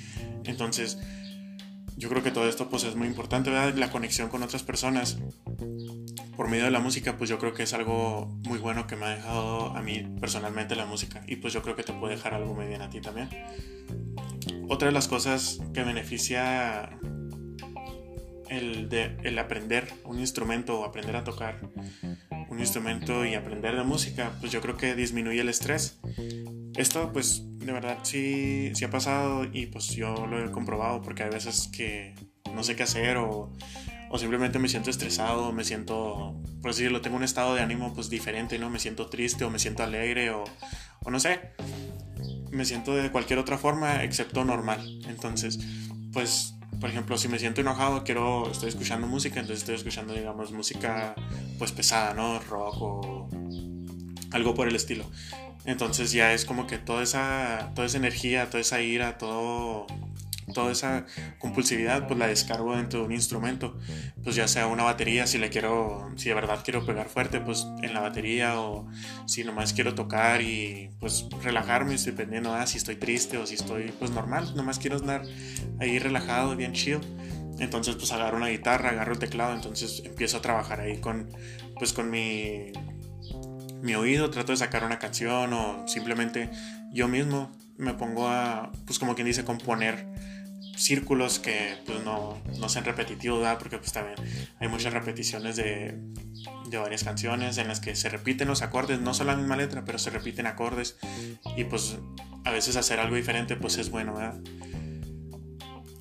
Entonces 0.45 0.97
yo 1.99 2.07
creo 2.07 2.23
que 2.23 2.31
todo 2.31 2.47
esto 2.47 2.69
pues 2.69 2.85
es 2.85 2.95
muy 2.95 3.07
importante. 3.07 3.51
La 3.51 3.91
conexión 3.91 4.29
con 4.29 4.41
otras 4.41 4.63
personas 4.63 5.17
por 6.35 6.47
medio 6.47 6.63
de 6.63 6.71
la 6.71 6.79
música, 6.79 7.17
pues 7.17 7.29
yo 7.29 7.37
creo 7.37 7.53
que 7.53 7.63
es 7.63 7.73
algo 7.73 8.25
muy 8.45 8.57
bueno 8.57 8.87
que 8.87 8.95
me 8.95 9.05
ha 9.05 9.09
dejado 9.09 9.75
a 9.75 9.81
mí 9.81 10.07
personalmente 10.21 10.77
la 10.77 10.85
música 10.85 11.21
y 11.27 11.35
pues 11.35 11.53
yo 11.53 11.61
creo 11.61 11.75
que 11.75 11.83
te 11.83 11.91
puede 11.91 12.15
dejar 12.15 12.33
algo 12.33 12.53
muy 12.53 12.65
bien 12.67 12.81
a 12.81 12.89
ti 12.89 13.01
también. 13.01 13.27
Otra 14.69 14.87
de 14.87 14.93
las 14.93 15.07
cosas 15.07 15.59
que 15.73 15.83
beneficia 15.83 16.89
el, 18.49 18.87
de, 18.87 19.17
el 19.23 19.39
aprender 19.39 19.91
un 20.05 20.19
instrumento 20.19 20.79
o 20.79 20.85
aprender 20.85 21.15
a 21.15 21.23
tocar 21.23 21.59
un 22.49 22.59
instrumento 22.59 23.25
y 23.25 23.35
aprender 23.35 23.75
de 23.75 23.83
música, 23.83 24.31
pues 24.39 24.51
yo 24.51 24.61
creo 24.61 24.77
que 24.77 24.95
disminuye 24.95 25.41
el 25.41 25.49
estrés. 25.49 25.99
Esto 26.75 27.11
pues 27.11 27.43
de 27.57 27.71
verdad 27.71 27.97
sí, 28.03 28.71
sí 28.75 28.85
ha 28.85 28.89
pasado 28.89 29.45
y 29.51 29.65
pues 29.65 29.89
yo 29.89 30.27
lo 30.27 30.43
he 30.43 30.51
comprobado 30.51 31.01
porque 31.01 31.23
hay 31.23 31.29
veces 31.29 31.67
que 31.75 32.15
no 32.53 32.63
sé 32.63 32.75
qué 32.75 32.83
hacer 32.83 33.17
o 33.17 33.51
o 34.09 34.17
simplemente 34.17 34.59
me 34.59 34.67
siento 34.67 34.89
estresado, 34.89 35.53
me 35.53 35.63
siento, 35.63 36.41
por 36.61 36.71
decirlo, 36.71 37.01
tengo 37.01 37.15
un 37.15 37.23
estado 37.23 37.53
de 37.53 37.61
ánimo 37.61 37.93
pues 37.93 38.09
diferente, 38.09 38.57
¿no? 38.57 38.69
Me 38.69 38.79
siento 38.79 39.07
triste 39.07 39.45
o 39.45 39.51
me 39.51 39.59
siento 39.59 39.83
alegre 39.83 40.31
o, 40.31 40.43
o 41.03 41.11
no 41.11 41.19
sé, 41.19 41.39
me 42.51 42.65
siento 42.65 42.95
de 42.95 43.11
cualquier 43.11 43.39
otra 43.39 43.57
forma 43.57 44.03
excepto 44.03 44.43
normal. 44.45 44.99
Entonces, 45.07 45.59
pues, 46.13 46.55
por 46.79 46.89
ejemplo, 46.89 47.17
si 47.17 47.27
me 47.27 47.39
siento 47.39 47.61
enojado, 47.61 48.03
quiero, 48.03 48.49
estoy 48.49 48.69
escuchando 48.69 49.07
música, 49.07 49.39
entonces 49.39 49.63
estoy 49.63 49.75
escuchando, 49.75 50.13
digamos, 50.13 50.51
música 50.51 51.15
pues 51.57 51.71
pesada, 51.71 52.13
¿no? 52.13 52.39
Rock 52.39 52.81
o 52.81 53.29
algo 54.31 54.53
por 54.53 54.67
el 54.67 54.75
estilo. 54.75 55.05
Entonces 55.65 56.11
ya 56.11 56.33
es 56.33 56.45
como 56.45 56.67
que 56.67 56.77
toda 56.77 57.03
esa, 57.03 57.71
toda 57.75 57.87
esa 57.87 57.97
energía, 57.97 58.49
toda 58.49 58.61
esa 58.61 58.81
ira, 58.81 59.17
todo 59.17 59.87
toda 60.53 60.71
esa 60.71 61.05
compulsividad 61.37 62.07
pues 62.07 62.19
la 62.19 62.27
descargo 62.27 62.75
dentro 62.75 63.01
de 63.01 63.05
un 63.05 63.11
instrumento. 63.11 63.77
Pues 64.23 64.35
ya 64.35 64.47
sea 64.47 64.67
una 64.67 64.83
batería 64.83 65.27
si 65.27 65.37
le 65.37 65.49
quiero 65.49 66.11
si 66.15 66.29
de 66.29 66.35
verdad 66.35 66.59
quiero 66.63 66.85
pegar 66.85 67.07
fuerte 67.07 67.39
pues 67.39 67.67
en 67.81 67.93
la 67.93 67.99
batería 67.99 68.59
o 68.59 68.87
si 69.25 69.43
nomás 69.43 69.73
quiero 69.73 69.95
tocar 69.95 70.41
y 70.41 70.89
pues 70.99 71.27
relajarme 71.43 71.97
dependiendo 71.97 72.53
ah, 72.53 72.65
si 72.67 72.77
estoy 72.77 72.95
triste 72.95 73.37
o 73.37 73.45
si 73.45 73.55
estoy 73.55 73.91
pues 73.97 74.11
normal 74.11 74.53
nomás 74.55 74.79
quiero 74.79 74.97
andar 74.97 75.23
ahí 75.79 75.99
relajado 75.99 76.55
bien 76.55 76.73
chill 76.73 76.99
entonces 77.59 77.95
pues 77.95 78.11
agarro 78.11 78.37
una 78.37 78.47
guitarra 78.47 78.89
agarro 78.89 79.13
el 79.13 79.19
teclado 79.19 79.53
entonces 79.53 80.03
empiezo 80.05 80.37
a 80.37 80.41
trabajar 80.41 80.79
ahí 80.79 80.97
con 80.97 81.29
pues 81.77 81.93
con 81.93 82.09
mi 82.09 82.71
mi 83.81 83.95
oído 83.95 84.29
trato 84.29 84.51
de 84.51 84.57
sacar 84.57 84.83
una 84.83 84.99
canción 84.99 85.53
o 85.53 85.87
simplemente 85.87 86.49
yo 86.91 87.07
mismo 87.07 87.51
me 87.77 87.93
pongo 87.93 88.27
a 88.27 88.71
pues 88.85 88.99
como 88.99 89.15
quien 89.15 89.27
dice 89.27 89.45
componer 89.45 90.05
círculos 90.79 91.39
que 91.39 91.77
pues 91.85 92.03
no, 92.03 92.41
no 92.57 92.69
sean 92.69 92.85
repetitivos, 92.85 93.39
¿verdad? 93.39 93.59
Porque 93.59 93.77
pues 93.77 93.91
también 93.91 94.15
hay 94.59 94.67
muchas 94.67 94.93
repeticiones 94.93 95.55
de, 95.57 95.99
de, 96.69 96.77
varias 96.77 97.03
canciones 97.03 97.57
en 97.57 97.67
las 97.67 97.79
que 97.79 97.95
se 97.95 98.09
repiten 98.09 98.47
los 98.47 98.61
acordes, 98.61 99.01
no 99.01 99.13
solo 99.13 99.31
la 99.31 99.37
misma 99.37 99.57
letra, 99.57 99.83
pero 99.83 99.99
se 99.99 100.09
repiten 100.09 100.47
acordes 100.47 100.97
y 101.57 101.65
pues 101.65 101.97
a 102.45 102.51
veces 102.51 102.77
hacer 102.77 102.99
algo 102.99 103.15
diferente 103.15 103.55
pues 103.55 103.77
es 103.77 103.89
bueno, 103.89 104.13
¿verdad? 104.13 104.39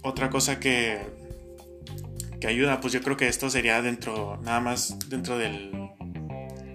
Otra 0.03 0.31
cosa 0.31 0.61
que, 0.61 1.01
que 2.41 2.47
ayuda, 2.47 2.81
pues 2.81 2.93
yo 2.93 3.03
creo 3.03 3.17
que 3.17 3.27
esto 3.27 3.51
sería 3.51 3.83
dentro, 3.83 4.41
nada 4.45 4.61
más 4.61 4.97
dentro 5.09 5.39
del, 5.39 5.73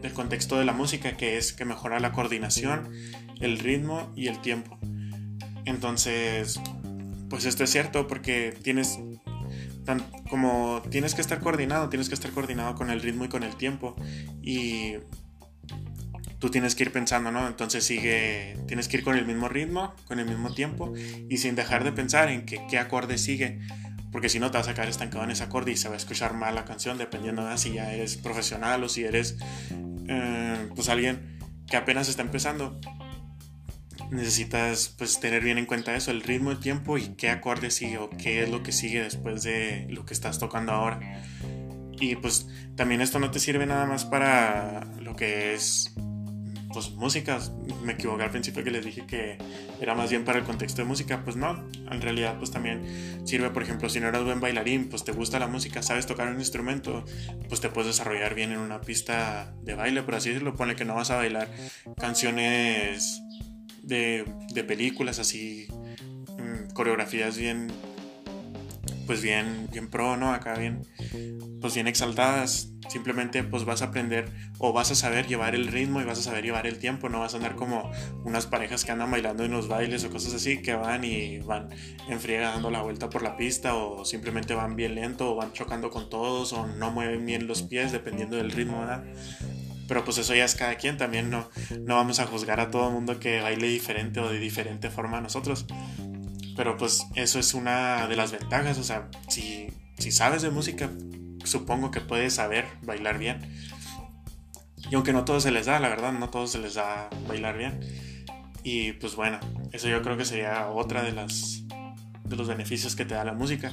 del 0.02 0.14
contexto 0.14 0.60
de 0.60 0.66
la 0.66 0.74
música, 0.74 1.16
que 1.16 1.38
es 1.38 1.54
que 1.54 1.64
mejora 1.64 2.02
la 2.02 2.12
coordinación, 2.12 2.92
el 3.40 3.60
ritmo 3.60 4.12
y 4.16 4.28
el 4.28 4.42
tiempo. 4.42 4.78
Entonces, 5.66 6.60
pues 7.34 7.46
esto 7.46 7.64
es 7.64 7.72
cierto 7.72 8.06
porque 8.06 8.56
tienes 8.62 9.00
tan, 9.86 10.02
como 10.30 10.84
tienes 10.92 11.16
que 11.16 11.22
estar 11.22 11.40
coordinado, 11.40 11.90
tienes 11.90 12.08
que 12.08 12.14
estar 12.14 12.30
coordinado 12.30 12.76
con 12.76 12.92
el 12.92 13.02
ritmo 13.02 13.26
y 13.26 13.28
con 13.28 13.42
el 13.42 13.56
tiempo 13.56 13.96
y 14.44 14.98
tú 16.38 16.52
tienes 16.52 16.76
que 16.76 16.84
ir 16.84 16.92
pensando, 16.92 17.32
¿no? 17.32 17.48
Entonces 17.48 17.84
sigue, 17.84 18.56
tienes 18.68 18.88
que 18.88 18.98
ir 18.98 19.04
con 19.04 19.18
el 19.18 19.26
mismo 19.26 19.50
ritmo, 19.50 19.96
con 20.06 20.20
el 20.20 20.28
mismo 20.28 20.54
tiempo 20.54 20.94
y 21.28 21.38
sin 21.38 21.56
dejar 21.56 21.84
de 21.84 21.92
pensar 21.92 22.30
en 22.30 22.46
que, 22.46 22.68
qué 22.70 22.78
acorde 22.78 23.18
sigue, 23.18 23.62
porque 24.12 24.30
si 24.30 24.40
no 24.40 24.52
te 24.52 24.60
vas 24.60 24.68
a 24.68 24.76
quedar 24.76 24.90
estancado 24.90 25.24
en 25.24 25.32
ese 25.32 25.42
acorde 25.42 25.72
y 25.72 25.76
se 25.76 25.88
va 25.88 25.96
a 25.96 25.98
escuchar 25.98 26.36
mal 26.36 26.54
la 26.54 26.66
canción 26.66 27.00
dependiendo 27.00 27.48
de 27.48 27.58
si 27.58 27.74
ya 27.74 27.92
eres 27.92 28.16
profesional 28.16 28.84
o 28.84 28.90
si 28.90 29.06
eres 29.06 29.38
eh, 30.08 30.70
pues 30.76 30.88
alguien 30.88 31.40
que 31.66 31.78
apenas 31.78 32.10
está 32.10 32.22
empezando 32.22 32.80
necesitas 34.12 34.94
pues 34.98 35.20
tener 35.20 35.44
bien 35.44 35.58
en 35.58 35.66
cuenta 35.66 35.96
eso, 35.96 36.12
el 36.12 36.22
ritmo, 36.22 36.52
el 36.52 36.60
tiempo 36.60 36.98
y 36.98 37.16
qué 37.16 37.30
acorde 37.30 37.72
sigue 37.72 37.98
o 37.98 38.10
qué 38.10 38.44
es 38.44 38.50
lo 38.50 38.64
que 38.64 38.72
sigue 38.72 39.02
después 39.02 39.44
de 39.44 39.88
lo 39.90 40.06
que 40.06 40.14
estás 40.14 40.40
tocando 40.40 40.72
ahora. 40.72 41.00
Y 42.00 42.16
pues 42.16 42.48
también 42.76 43.02
esto 43.02 43.20
no 43.20 43.32
te 43.32 43.40
sirve 43.40 43.66
nada 43.66 43.86
más 43.86 44.06
para 44.06 44.86
lo 45.00 45.16
que 45.16 45.54
es 45.54 45.94
pues 46.74 46.92
música. 46.92 47.40
Me 47.84 47.94
equivoqué 47.94 48.24
al 48.24 48.32
principio 48.32 48.64
que 48.64 48.72
les 48.72 48.84
dije 48.84 49.06
que 49.06 49.38
era 49.80 49.96
más 49.96 50.10
bien 50.10 50.26
para 50.26 50.40
el 50.40 50.44
contexto 50.44 50.82
de 50.82 50.88
música, 50.88 51.24
pues 51.24 51.36
no, 51.36 51.70
en 51.90 52.02
realidad 52.02 52.38
pues 52.38 52.52
también 52.52 53.22
sirve, 53.26 53.52
por 53.52 53.64
ejemplo, 53.64 53.88
si 53.90 54.00
no 54.00 54.08
eres 54.08 54.24
buen 54.24 54.40
bailarín, 54.42 54.90
pues 54.90 55.04
te 55.04 55.12
gusta 55.12 55.40
la 55.40 55.48
música, 55.48 55.84
sabes 55.84 56.08
tocar 56.08 56.28
un 56.28 56.40
instrumento, 56.40 57.06
pues 57.48 57.62
te 57.62 57.70
puedes 57.70 57.96
desarrollar 57.96 58.34
bien 58.34 58.52
en 58.52 58.58
una 58.58 58.82
pista 58.82 59.54
de 59.62 59.76
baile, 59.76 60.02
por 60.04 60.16
así 60.16 60.30
decirlo, 60.30 60.56
pone 60.56 60.76
que 60.76 60.86
no 60.86 60.96
vas 60.96 61.12
a 61.12 61.18
bailar 61.18 61.50
canciones 61.98 63.22
de, 63.84 64.26
de 64.54 64.64
películas 64.64 65.20
así, 65.20 65.68
mm, 66.38 66.74
coreografías 66.74 67.38
bien, 67.38 67.68
pues 69.06 69.22
bien, 69.22 69.68
bien 69.72 69.90
pro, 69.90 70.18
¿no? 70.18 70.34
Acá 70.34 70.56
bien, 70.56 70.82
pues 71.62 71.76
bien 71.76 71.88
exaltadas. 71.88 72.70
Simplemente 72.90 73.44
pues 73.44 73.64
vas 73.64 73.82
a 73.82 73.86
aprender 73.86 74.30
o 74.60 74.74
vas 74.74 74.92
a 74.92 74.96
saber 74.96 75.26
llevar 75.26 75.56
el 75.56 75.68
ritmo 75.68 76.02
y 76.02 76.04
vas 76.04 76.20
a 76.20 76.22
saber 76.22 76.44
llevar 76.44 76.68
el 76.68 76.80
tiempo, 76.80 77.08
no 77.08 77.22
vas 77.22 77.34
a 77.34 77.38
andar 77.38 77.56
como 77.56 77.90
unas 78.26 78.46
parejas 78.46 78.84
que 78.84 78.92
andan 78.92 79.10
bailando 79.10 79.46
en 79.46 79.52
los 79.52 79.68
bailes 79.70 80.04
o 80.04 80.10
cosas 80.10 80.34
así, 80.34 80.62
que 80.62 80.76
van 80.76 81.04
y 81.04 81.40
van 81.40 81.70
en 82.10 82.20
friega 82.20 82.52
dando 82.52 82.70
la 82.70 82.82
vuelta 82.82 83.10
por 83.10 83.22
la 83.24 83.38
pista 83.38 83.76
o 83.76 84.04
simplemente 84.04 84.54
van 84.54 84.76
bien 84.76 84.96
lento 84.96 85.32
o 85.32 85.36
van 85.36 85.54
chocando 85.54 85.90
con 85.90 86.10
todos 86.10 86.52
o 86.54 86.68
no 86.68 86.92
mueven 86.92 87.26
bien 87.26 87.48
los 87.48 87.64
pies 87.64 87.92
dependiendo 87.94 88.36
del 88.36 88.52
ritmo. 88.52 88.86
Pero 89.94 90.06
pues 90.06 90.18
eso 90.18 90.34
ya 90.34 90.44
es 90.44 90.56
cada 90.56 90.74
quien, 90.74 90.98
también 90.98 91.30
no, 91.30 91.48
no 91.82 91.98
vamos 91.98 92.20
a 92.20 92.26
juzgar 92.26 92.60
a 92.60 92.72
todo 92.72 92.88
el 92.88 92.96
mundo 92.96 93.20
que 93.20 93.42
baile 93.42 93.68
diferente 93.68 94.20
o 94.20 94.28
de 94.28 94.40
diferente 94.40 94.90
forma 94.90 95.20
a 95.20 95.22
nosotros. 95.22 95.68
Pero 96.58 96.78
pues 96.78 97.06
eso 97.14 97.38
es 97.38 97.54
una 97.54 98.08
de 98.08 98.16
las 98.16 98.32
ventajas, 98.32 98.80
o 98.80 98.84
sea, 98.84 99.08
si, 99.28 99.68
si 100.00 100.12
sabes 100.12 100.42
de 100.42 100.50
música, 100.50 100.90
supongo 101.44 101.92
que 101.92 102.02
puedes 102.02 102.34
saber 102.34 102.66
bailar 102.82 103.20
bien. 103.20 103.42
Y 104.90 104.96
aunque 104.96 105.14
no 105.14 105.26
todo 105.26 105.40
se 105.40 105.52
les 105.52 105.68
da, 105.68 105.80
la 105.80 105.90
verdad, 105.90 106.12
no 106.12 106.32
todo 106.32 106.48
se 106.48 106.58
les 106.58 106.74
da 106.74 107.12
bailar 107.28 107.56
bien. 107.56 107.80
Y 108.64 108.94
pues 108.94 109.16
bueno, 109.16 109.40
eso 109.74 109.90
yo 109.90 110.02
creo 110.02 110.18
que 110.18 110.26
sería 110.26 110.70
otra 110.70 111.04
de 111.04 111.12
las 111.12 111.62
de 112.24 112.36
los 112.36 112.48
beneficios 112.48 112.96
que 112.96 113.06
te 113.06 113.14
da 113.14 113.24
la 113.24 113.34
música. 113.34 113.72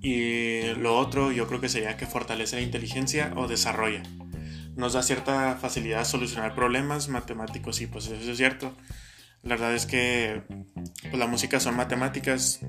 Y 0.00 0.74
lo 0.74 0.96
otro 0.96 1.32
yo 1.32 1.48
creo 1.48 1.60
que 1.60 1.68
sería 1.68 1.96
que 1.96 2.06
fortalece 2.06 2.56
la 2.56 2.62
inteligencia 2.62 3.32
o 3.36 3.48
desarrolla. 3.48 4.02
Nos 4.76 4.92
da 4.92 5.02
cierta 5.02 5.56
facilidad 5.56 6.00
a 6.00 6.04
solucionar 6.04 6.54
problemas 6.54 7.08
matemáticos 7.08 7.80
y 7.80 7.86
pues 7.86 8.06
eso 8.06 8.30
es 8.30 8.36
cierto. 8.36 8.76
La 9.42 9.56
verdad 9.56 9.74
es 9.74 9.86
que 9.86 10.42
pues, 11.02 11.14
la 11.14 11.26
música 11.26 11.58
son 11.60 11.76
matemáticas 11.76 12.60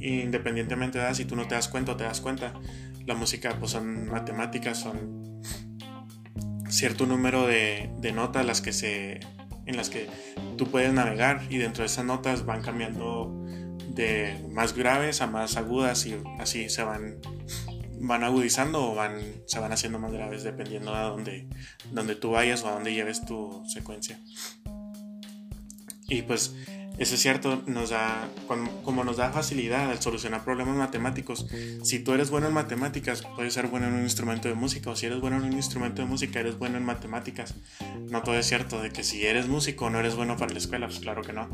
independientemente 0.00 0.98
de 0.98 1.14
si 1.14 1.24
tú 1.24 1.34
no 1.36 1.48
te 1.48 1.54
das 1.54 1.68
cuenta 1.68 1.92
o 1.92 1.96
te 1.96 2.04
das 2.04 2.20
cuenta. 2.20 2.54
La 3.06 3.14
música 3.14 3.56
pues 3.58 3.72
son 3.72 4.08
matemáticas, 4.08 4.80
son 4.80 5.42
cierto 6.68 7.06
número 7.06 7.46
de, 7.46 7.90
de 7.98 8.12
notas 8.12 8.46
las 8.46 8.60
que 8.60 8.72
se, 8.72 9.20
en 9.66 9.76
las 9.76 9.90
que 9.90 10.08
tú 10.56 10.70
puedes 10.70 10.92
navegar 10.92 11.42
y 11.50 11.58
dentro 11.58 11.82
de 11.82 11.86
esas 11.86 12.04
notas 12.04 12.44
van 12.44 12.62
cambiando 12.62 13.46
de 13.98 14.38
más 14.52 14.74
graves 14.74 15.20
a 15.20 15.26
más 15.26 15.56
agudas 15.56 16.06
y 16.06 16.16
así 16.38 16.68
se 16.68 16.84
van 16.84 17.16
van 18.00 18.22
agudizando 18.22 18.92
o 18.92 18.94
van 18.94 19.18
se 19.46 19.58
van 19.58 19.72
haciendo 19.72 19.98
más 19.98 20.12
graves 20.12 20.44
dependiendo 20.44 20.94
de 20.94 21.00
dónde, 21.00 21.48
donde 21.90 22.14
tú 22.14 22.30
vayas 22.30 22.62
o 22.62 22.68
a 22.68 22.72
dónde 22.72 22.94
lleves 22.94 23.26
tu 23.26 23.64
secuencia. 23.66 24.20
Y 26.08 26.22
pues 26.22 26.54
eso 26.98 27.14
es 27.14 27.20
cierto, 27.20 27.62
nos 27.66 27.90
da, 27.90 28.28
como 28.82 29.04
nos 29.04 29.18
da 29.18 29.30
facilidad 29.30 29.88
al 29.88 30.00
solucionar 30.00 30.44
problemas 30.44 30.76
matemáticos. 30.76 31.46
Si 31.84 32.00
tú 32.00 32.12
eres 32.12 32.30
bueno 32.30 32.48
en 32.48 32.54
matemáticas, 32.54 33.22
puedes 33.36 33.54
ser 33.54 33.68
bueno 33.68 33.86
en 33.86 33.94
un 33.94 34.02
instrumento 34.02 34.48
de 34.48 34.54
música, 34.54 34.90
o 34.90 34.96
si 34.96 35.06
eres 35.06 35.20
bueno 35.20 35.36
en 35.36 35.44
un 35.44 35.52
instrumento 35.52 36.02
de 36.02 36.08
música, 36.08 36.40
eres 36.40 36.58
bueno 36.58 36.76
en 36.76 36.84
matemáticas. 36.84 37.54
No 38.10 38.22
todo 38.22 38.36
es 38.36 38.46
cierto, 38.46 38.82
de 38.82 38.90
que 38.90 39.04
si 39.04 39.24
eres 39.24 39.46
músico 39.46 39.90
no 39.90 40.00
eres 40.00 40.16
bueno 40.16 40.36
para 40.36 40.52
la 40.52 40.58
escuela, 40.58 40.88
pues 40.88 40.98
claro 40.98 41.22
que 41.22 41.32
no. 41.32 41.48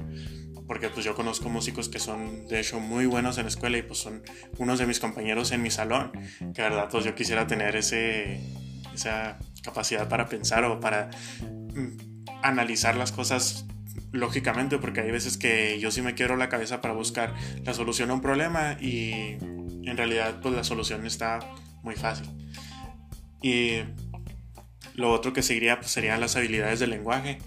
Porque 0.66 0.88
pues 0.88 1.04
yo 1.04 1.14
conozco 1.14 1.48
músicos 1.48 1.88
que 1.88 1.98
son 1.98 2.46
de 2.46 2.60
hecho 2.60 2.80
muy 2.80 3.06
buenos 3.06 3.36
en 3.36 3.44
la 3.44 3.48
escuela 3.48 3.76
y 3.76 3.82
pues 3.82 3.98
son 3.98 4.22
unos 4.58 4.78
de 4.78 4.86
mis 4.86 4.98
compañeros 4.98 5.52
en 5.52 5.62
mi 5.62 5.70
salón, 5.70 6.12
que 6.54 6.62
verdad 6.62 6.88
pues 6.90 7.04
yo 7.04 7.14
quisiera 7.14 7.46
tener 7.46 7.76
ese, 7.76 8.40
esa 8.94 9.38
capacidad 9.62 10.08
para 10.08 10.26
pensar 10.26 10.64
o 10.64 10.80
para 10.80 11.10
mm, 11.42 12.24
analizar 12.42 12.96
las 12.96 13.12
cosas 13.12 13.66
lógicamente, 14.12 14.78
porque 14.78 15.00
hay 15.00 15.10
veces 15.10 15.36
que 15.36 15.78
yo 15.80 15.90
sí 15.90 16.00
me 16.00 16.14
quiero 16.14 16.36
la 16.36 16.48
cabeza 16.48 16.80
para 16.80 16.94
buscar 16.94 17.34
la 17.64 17.74
solución 17.74 18.10
a 18.10 18.14
un 18.14 18.20
problema 18.20 18.76
y 18.80 19.36
en 19.84 19.96
realidad 19.96 20.40
pues 20.40 20.54
la 20.54 20.64
solución 20.64 21.04
está 21.06 21.40
muy 21.82 21.96
fácil. 21.96 22.26
Y 23.42 23.80
lo 24.94 25.12
otro 25.12 25.32
que 25.32 25.42
seguiría 25.42 25.80
pues 25.80 25.90
serían 25.90 26.20
las 26.20 26.36
habilidades 26.36 26.80
del 26.80 26.90
lenguaje 26.90 27.38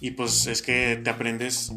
y 0.00 0.12
pues 0.12 0.46
es 0.46 0.62
que 0.62 1.00
te 1.02 1.10
aprendes 1.10 1.72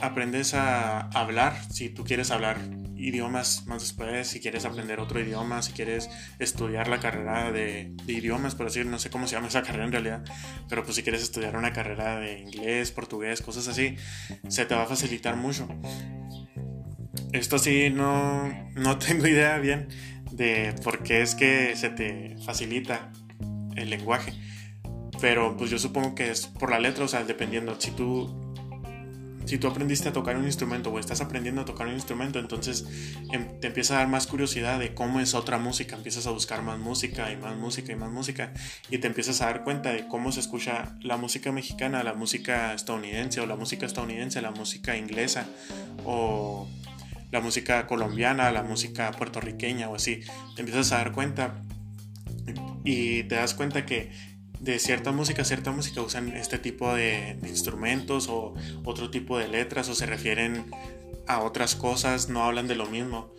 aprendes 0.00 0.54
a 0.54 1.00
hablar 1.10 1.60
si 1.70 1.88
tú 1.88 2.04
quieres 2.04 2.30
hablar 2.30 2.58
idiomas 2.98 3.64
más 3.66 3.82
después, 3.82 4.26
si 4.26 4.40
quieres 4.40 4.64
aprender 4.64 5.00
otro 5.00 5.20
idioma, 5.20 5.62
si 5.62 5.72
quieres 5.72 6.10
estudiar 6.38 6.88
la 6.88 6.98
carrera 6.98 7.52
de, 7.52 7.92
idiomas, 8.06 8.54
por 8.54 8.66
decir, 8.66 8.86
no 8.86 8.98
sé 8.98 9.08
cómo 9.10 9.26
se 9.26 9.36
llama 9.36 9.48
esa 9.48 9.62
carrera 9.62 9.84
en 9.84 9.92
realidad, 9.92 10.24
pero 10.68 10.82
pues 10.82 10.96
si 10.96 11.02
quieres 11.02 11.22
estudiar 11.22 11.56
una 11.56 11.72
carrera 11.72 12.18
de 12.18 12.40
inglés, 12.40 12.90
portugués, 12.90 13.40
cosas 13.40 13.68
así, 13.68 13.96
se 14.48 14.66
te 14.66 14.74
va 14.74 14.82
a 14.82 14.86
facilitar 14.86 15.36
mucho. 15.36 15.68
Esto 17.32 17.58
sí, 17.58 17.90
no, 17.90 18.48
no 18.74 18.98
tengo 18.98 19.26
idea 19.26 19.58
bien 19.58 19.88
de 20.32 20.74
por 20.82 21.02
qué 21.02 21.22
es 21.22 21.34
que 21.34 21.76
se 21.76 21.90
te 21.90 22.36
facilita 22.44 23.12
el 23.76 23.90
lenguaje. 23.90 24.32
Pero 25.20 25.56
pues 25.56 25.70
yo 25.70 25.78
supongo 25.78 26.14
que 26.14 26.30
es 26.30 26.46
por 26.46 26.70
la 26.70 26.78
letra, 26.78 27.04
o 27.04 27.08
sea, 27.08 27.24
dependiendo. 27.24 27.80
Si 27.80 27.90
tú 27.90 28.47
si 29.48 29.56
tú 29.56 29.66
aprendiste 29.66 30.10
a 30.10 30.12
tocar 30.12 30.36
un 30.36 30.44
instrumento 30.44 30.90
o 30.90 30.98
estás 30.98 31.22
aprendiendo 31.22 31.62
a 31.62 31.64
tocar 31.64 31.86
un 31.86 31.94
instrumento, 31.94 32.38
entonces 32.38 32.84
em, 33.32 33.58
te 33.60 33.68
empieza 33.68 33.94
a 33.94 33.98
dar 34.00 34.08
más 34.08 34.26
curiosidad 34.26 34.78
de 34.78 34.92
cómo 34.92 35.20
es 35.20 35.32
otra 35.32 35.56
música, 35.56 35.96
empiezas 35.96 36.26
a 36.26 36.30
buscar 36.30 36.62
más 36.62 36.78
música 36.78 37.32
y 37.32 37.36
más 37.38 37.56
música 37.56 37.92
y 37.92 37.96
más 37.96 38.10
música 38.10 38.52
y 38.90 38.98
te 38.98 39.06
empiezas 39.06 39.40
a 39.40 39.46
dar 39.46 39.64
cuenta 39.64 39.90
de 39.90 40.06
cómo 40.06 40.32
se 40.32 40.40
escucha 40.40 40.96
la 41.00 41.16
música 41.16 41.50
mexicana, 41.50 42.02
la 42.02 42.12
música 42.12 42.74
estadounidense 42.74 43.40
o 43.40 43.46
la 43.46 43.56
música 43.56 43.86
estadounidense, 43.86 44.42
la 44.42 44.50
música 44.50 44.98
inglesa 44.98 45.46
o 46.04 46.68
la 47.30 47.40
música 47.40 47.86
colombiana, 47.86 48.50
la 48.52 48.62
música 48.62 49.12
puertorriqueña 49.12 49.88
o 49.88 49.94
así. 49.94 50.20
Te 50.56 50.60
empiezas 50.60 50.92
a 50.92 50.98
dar 50.98 51.12
cuenta 51.12 51.62
y 52.84 53.22
te 53.24 53.36
das 53.36 53.54
cuenta 53.54 53.86
que 53.86 54.10
de 54.60 54.78
cierta 54.78 55.12
música, 55.12 55.44
cierta 55.44 55.70
música 55.70 56.02
usan 56.02 56.36
este 56.36 56.58
tipo 56.58 56.94
de, 56.94 57.38
instrumentos 57.42 58.28
o 58.28 58.54
otro 58.84 59.10
tipo 59.10 59.38
de 59.38 59.48
letras 59.48 59.88
o 59.88 59.94
se 59.94 60.06
refieren 60.06 60.66
a 61.26 61.40
otras 61.40 61.74
cosas, 61.74 62.28
no 62.28 62.44
hablan 62.44 62.68
de 62.68 62.74
lo 62.74 62.86
mismo. 62.86 63.32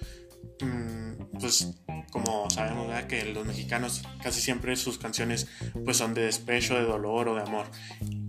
Mm, 0.61 1.39
pues 1.39 1.79
como 2.11 2.49
sabemos 2.49 2.87
que 3.05 3.25
los 3.25 3.45
mexicanos 3.45 4.03
casi 4.21 4.41
siempre 4.41 4.75
sus 4.75 4.97
canciones 4.97 5.47
pues 5.85 5.97
son 5.97 6.13
de 6.13 6.23
despecho, 6.23 6.75
de 6.75 6.83
dolor 6.83 7.27
o 7.29 7.35
de 7.35 7.41
amor. 7.41 7.67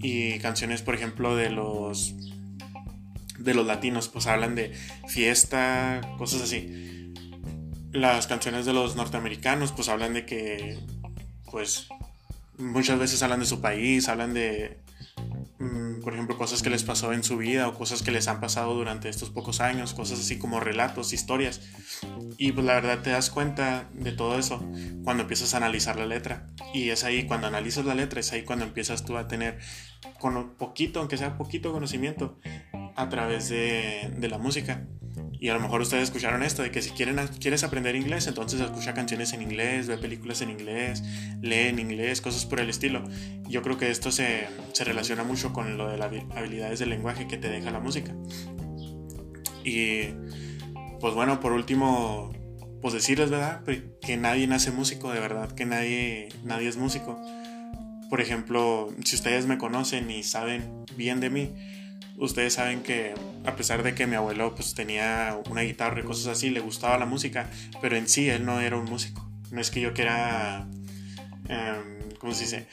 Y 0.01 0.39
canciones 0.39 0.83
por 0.83 0.95
ejemplo 0.95 1.37
de 1.37 1.51
los 1.51 2.15
de 3.39 3.55
los 3.55 3.67
latinos 3.67 4.09
pues 4.09 4.27
hablan 4.27 4.55
de 4.55 4.73
fiesta, 5.09 6.01
cosas 6.19 6.43
así. 6.43 7.13
Las 7.93 8.27
canciones 8.27 8.67
de 8.67 8.73
los 8.73 8.97
norteamericanos 8.97 9.73
pues 9.73 9.89
hablan 9.89 10.15
de 10.15 10.27
que 10.27 10.79
pues 11.51 11.89
muchas 12.61 12.99
veces 12.99 13.23
hablan 13.23 13.41
de 13.41 13.47
su 13.47 13.61
país, 13.61 14.09
hablan 14.09 14.35
de, 14.35 14.79
mm, 15.59 16.01
por 16.03 16.15
ejemplo, 16.15 16.37
cosas 16.37 16.63
que 16.63 16.71
les 16.71 16.85
pasó 16.85 17.13
en 17.13 17.25
su 17.25 17.37
vida 17.37 17.69
o 17.69 17.75
cosas 17.75 18.03
que 18.03 18.11
les 18.11 18.29
han 18.29 18.41
pasado 18.41 18.75
durante 18.75 19.09
estos 19.09 19.31
pocos 19.31 19.61
años, 19.61 19.95
cosas 19.95 20.21
así 20.21 20.39
como 20.39 20.61
relatos, 20.61 21.13
historias. 21.13 21.61
Y 22.39 22.53
pues 22.53 22.65
la 22.67 22.75
verdad 22.75 23.03
te 23.03 23.11
das 23.11 23.31
cuenta 23.31 23.89
de 23.93 24.13
todo 24.13 24.39
eso 24.39 24.65
cuando 25.05 25.23
empiezas 25.25 25.55
a 25.55 25.59
analizar 25.59 25.97
la 25.97 26.07
letra. 26.07 26.47
Y 26.73 26.91
es 26.91 27.05
ahí, 27.05 27.27
cuando 27.27 27.47
analizas 27.47 27.85
la 27.85 27.95
letra, 27.95 28.21
es 28.21 28.33
ahí 28.33 28.43
cuando 28.43 28.65
empiezas 28.65 29.05
tú 29.05 29.17
a 29.17 29.29
tener 29.29 29.59
con 30.19 30.55
poquito, 30.55 31.01
aunque 31.01 31.17
sea 31.17 31.37
poquito 31.37 31.73
conocimiento, 31.73 32.39
a 32.97 33.09
través 33.09 33.49
de, 33.49 34.13
de 34.17 34.29
la 34.29 34.39
música. 34.39 34.87
Y 35.33 35.49
a 35.49 35.55
lo 35.55 35.61
mejor 35.61 35.81
ustedes 35.81 36.05
escucharon 36.05 36.43
esto, 36.43 36.63
de 36.63 36.71
que 36.71 36.83
si 36.83 36.91
quieren, 36.91 37.17
quieres 37.41 37.65
aprender 37.65 37.97
inglés, 37.97 38.27
entonces 38.27 38.61
escucha 38.61 38.93
canciones 38.93 39.33
en 39.33 39.43
inglés, 39.43 39.89
ve 39.89 39.97
películas 39.97 40.43
en 40.43 40.51
inglés, 40.51 41.03
lee 41.41 41.69
en 41.69 41.79
inglés, 41.79 42.21
cosas 42.21 42.45
por 42.45 42.61
el 42.61 42.69
estilo. 42.69 43.03
Yo 43.49 43.63
creo 43.63 43.79
que 43.79 43.91
esto 43.91 44.13
se, 44.13 44.49
se 44.73 44.85
relaciona 44.85 45.25
mucho 45.25 45.53
con 45.53 45.79
lo 45.79 45.89
de 45.89 45.97
las 45.97 46.13
habilidades 46.37 46.79
del 46.79 46.91
lenguaje 46.91 47.27
que 47.27 47.39
te 47.39 47.49
deja 47.49 47.71
la 47.71 47.81
música. 47.81 48.15
Y 49.65 50.09
pues 51.01 51.15
bueno, 51.15 51.41
por 51.41 51.53
último, 51.53 52.33
pues 52.83 52.95
decirles, 52.95 53.31
¿verdad? 53.31 53.63
Que 54.01 54.17
nadie 54.17 54.47
nace 54.47 54.71
músico, 54.71 55.11
de 55.11 55.21
verdad, 55.21 55.53
que 55.53 55.65
nadie, 55.65 56.29
nadie 56.45 56.69
es 56.69 56.77
músico. 56.77 57.19
Por 58.11 58.21
ejemplo, 58.21 58.93
si 59.05 59.17
ustedes 59.17 59.47
me 59.47 59.57
conocen 59.57 60.11
y 60.11 60.23
saben 60.25 60.85
bien 60.97 61.21
de 61.21 61.31
mí, 61.31 61.55
ustedes 62.19 62.55
saben 62.55 62.83
que 62.83 63.15
a 63.47 63.57
pesar 63.57 63.83
de 63.83 63.95
que 63.95 64.07
mi 64.07 64.17
abuelo 64.17 64.55
pues 64.55 64.75
tenía 64.75 65.41
una 65.49 65.63
guitarra 65.63 66.01
y 66.01 66.03
cosas 66.03 66.27
así, 66.27 66.51
le 66.51 66.61
gustaba 66.61 66.99
la 66.99 67.07
música, 67.07 67.49
pero 67.81 67.97
en 67.97 68.09
sí 68.09 68.29
él 68.29 68.45
no 68.45 68.61
era 68.61 68.77
un 68.77 68.85
músico. 68.85 69.27
No 69.51 69.61
es 69.61 69.71
que 69.71 69.81
yo 69.81 69.95
quiera, 69.95 70.69
um, 71.49 72.19
¿cómo 72.19 72.35
se 72.35 72.45
dice? 72.45 72.67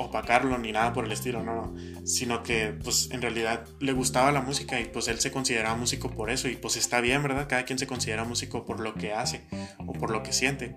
opacarlo 0.00 0.56
ni 0.58 0.72
nada 0.72 0.92
por 0.92 1.04
el 1.04 1.12
estilo, 1.12 1.42
no, 1.42 1.74
sino 2.04 2.42
que 2.42 2.74
pues 2.82 3.10
en 3.12 3.20
realidad 3.20 3.66
le 3.80 3.92
gustaba 3.92 4.32
la 4.32 4.40
música 4.40 4.80
y 4.80 4.86
pues 4.86 5.08
él 5.08 5.20
se 5.20 5.30
consideraba 5.30 5.76
músico 5.76 6.10
por 6.10 6.30
eso 6.30 6.48
y 6.48 6.56
pues 6.56 6.76
está 6.76 7.00
bien, 7.00 7.22
¿verdad? 7.22 7.46
Cada 7.48 7.64
quien 7.64 7.78
se 7.78 7.86
considera 7.86 8.24
músico 8.24 8.64
por 8.64 8.80
lo 8.80 8.94
que 8.94 9.12
hace 9.12 9.42
o 9.78 9.92
por 9.92 10.10
lo 10.10 10.22
que 10.22 10.32
siente. 10.32 10.76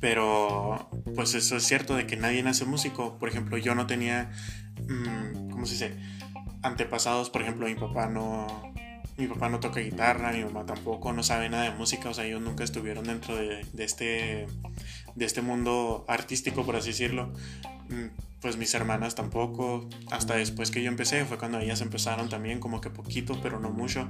Pero 0.00 0.90
pues 1.14 1.34
eso 1.34 1.56
es 1.56 1.64
cierto 1.64 1.94
de 1.96 2.06
que 2.06 2.16
nadie 2.16 2.42
nace 2.42 2.64
músico. 2.64 3.18
Por 3.18 3.28
ejemplo, 3.28 3.56
yo 3.56 3.74
no 3.74 3.86
tenía, 3.86 4.30
mm, 4.88 5.50
¿cómo 5.50 5.66
se 5.66 5.72
dice? 5.72 5.96
antepasados, 6.66 7.30
por 7.30 7.42
ejemplo, 7.42 7.66
mi 7.66 7.74
papá 7.74 8.06
no, 8.06 8.46
mi 9.16 9.26
papá 9.26 9.48
no 9.48 9.60
toca 9.60 9.80
guitarra, 9.80 10.32
mi 10.32 10.44
mamá 10.44 10.66
tampoco, 10.66 11.12
no 11.12 11.22
sabe 11.22 11.48
nada 11.48 11.64
de 11.64 11.70
música, 11.70 12.10
o 12.10 12.14
sea, 12.14 12.24
ellos 12.24 12.42
nunca 12.42 12.64
estuvieron 12.64 13.04
dentro 13.04 13.36
de, 13.36 13.64
este, 13.78 14.46
de 15.14 15.24
este 15.24 15.42
mundo 15.42 16.04
artístico, 16.08 16.64
por 16.64 16.76
así 16.76 16.88
decirlo. 16.88 17.32
Mm, 17.88 18.06
pues 18.40 18.56
mis 18.56 18.74
hermanas 18.74 19.14
tampoco, 19.14 19.88
hasta 20.10 20.34
después 20.34 20.70
que 20.70 20.82
yo 20.82 20.88
empecé, 20.88 21.24
fue 21.24 21.38
cuando 21.38 21.58
ellas 21.58 21.80
empezaron 21.80 22.28
también, 22.28 22.60
como 22.60 22.80
que 22.80 22.90
poquito, 22.90 23.40
pero 23.42 23.58
no 23.58 23.70
mucho. 23.70 24.08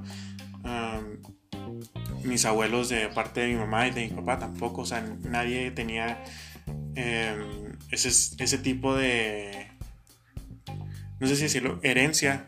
Mis 2.24 2.44
abuelos 2.44 2.88
de 2.88 3.08
parte 3.08 3.40
de 3.40 3.48
mi 3.48 3.54
mamá 3.56 3.88
y 3.88 3.90
de 3.90 4.08
mi 4.08 4.10
papá 4.10 4.38
tampoco, 4.38 4.82
o 4.82 4.86
sea, 4.86 5.00
nadie 5.22 5.70
tenía 5.70 6.22
em, 6.94 7.76
ese, 7.90 8.08
ese 8.42 8.58
tipo 8.58 8.94
de 8.94 9.68
no 11.18 11.26
sé 11.26 11.36
si 11.36 11.44
decirlo, 11.44 11.78
herencia 11.82 12.46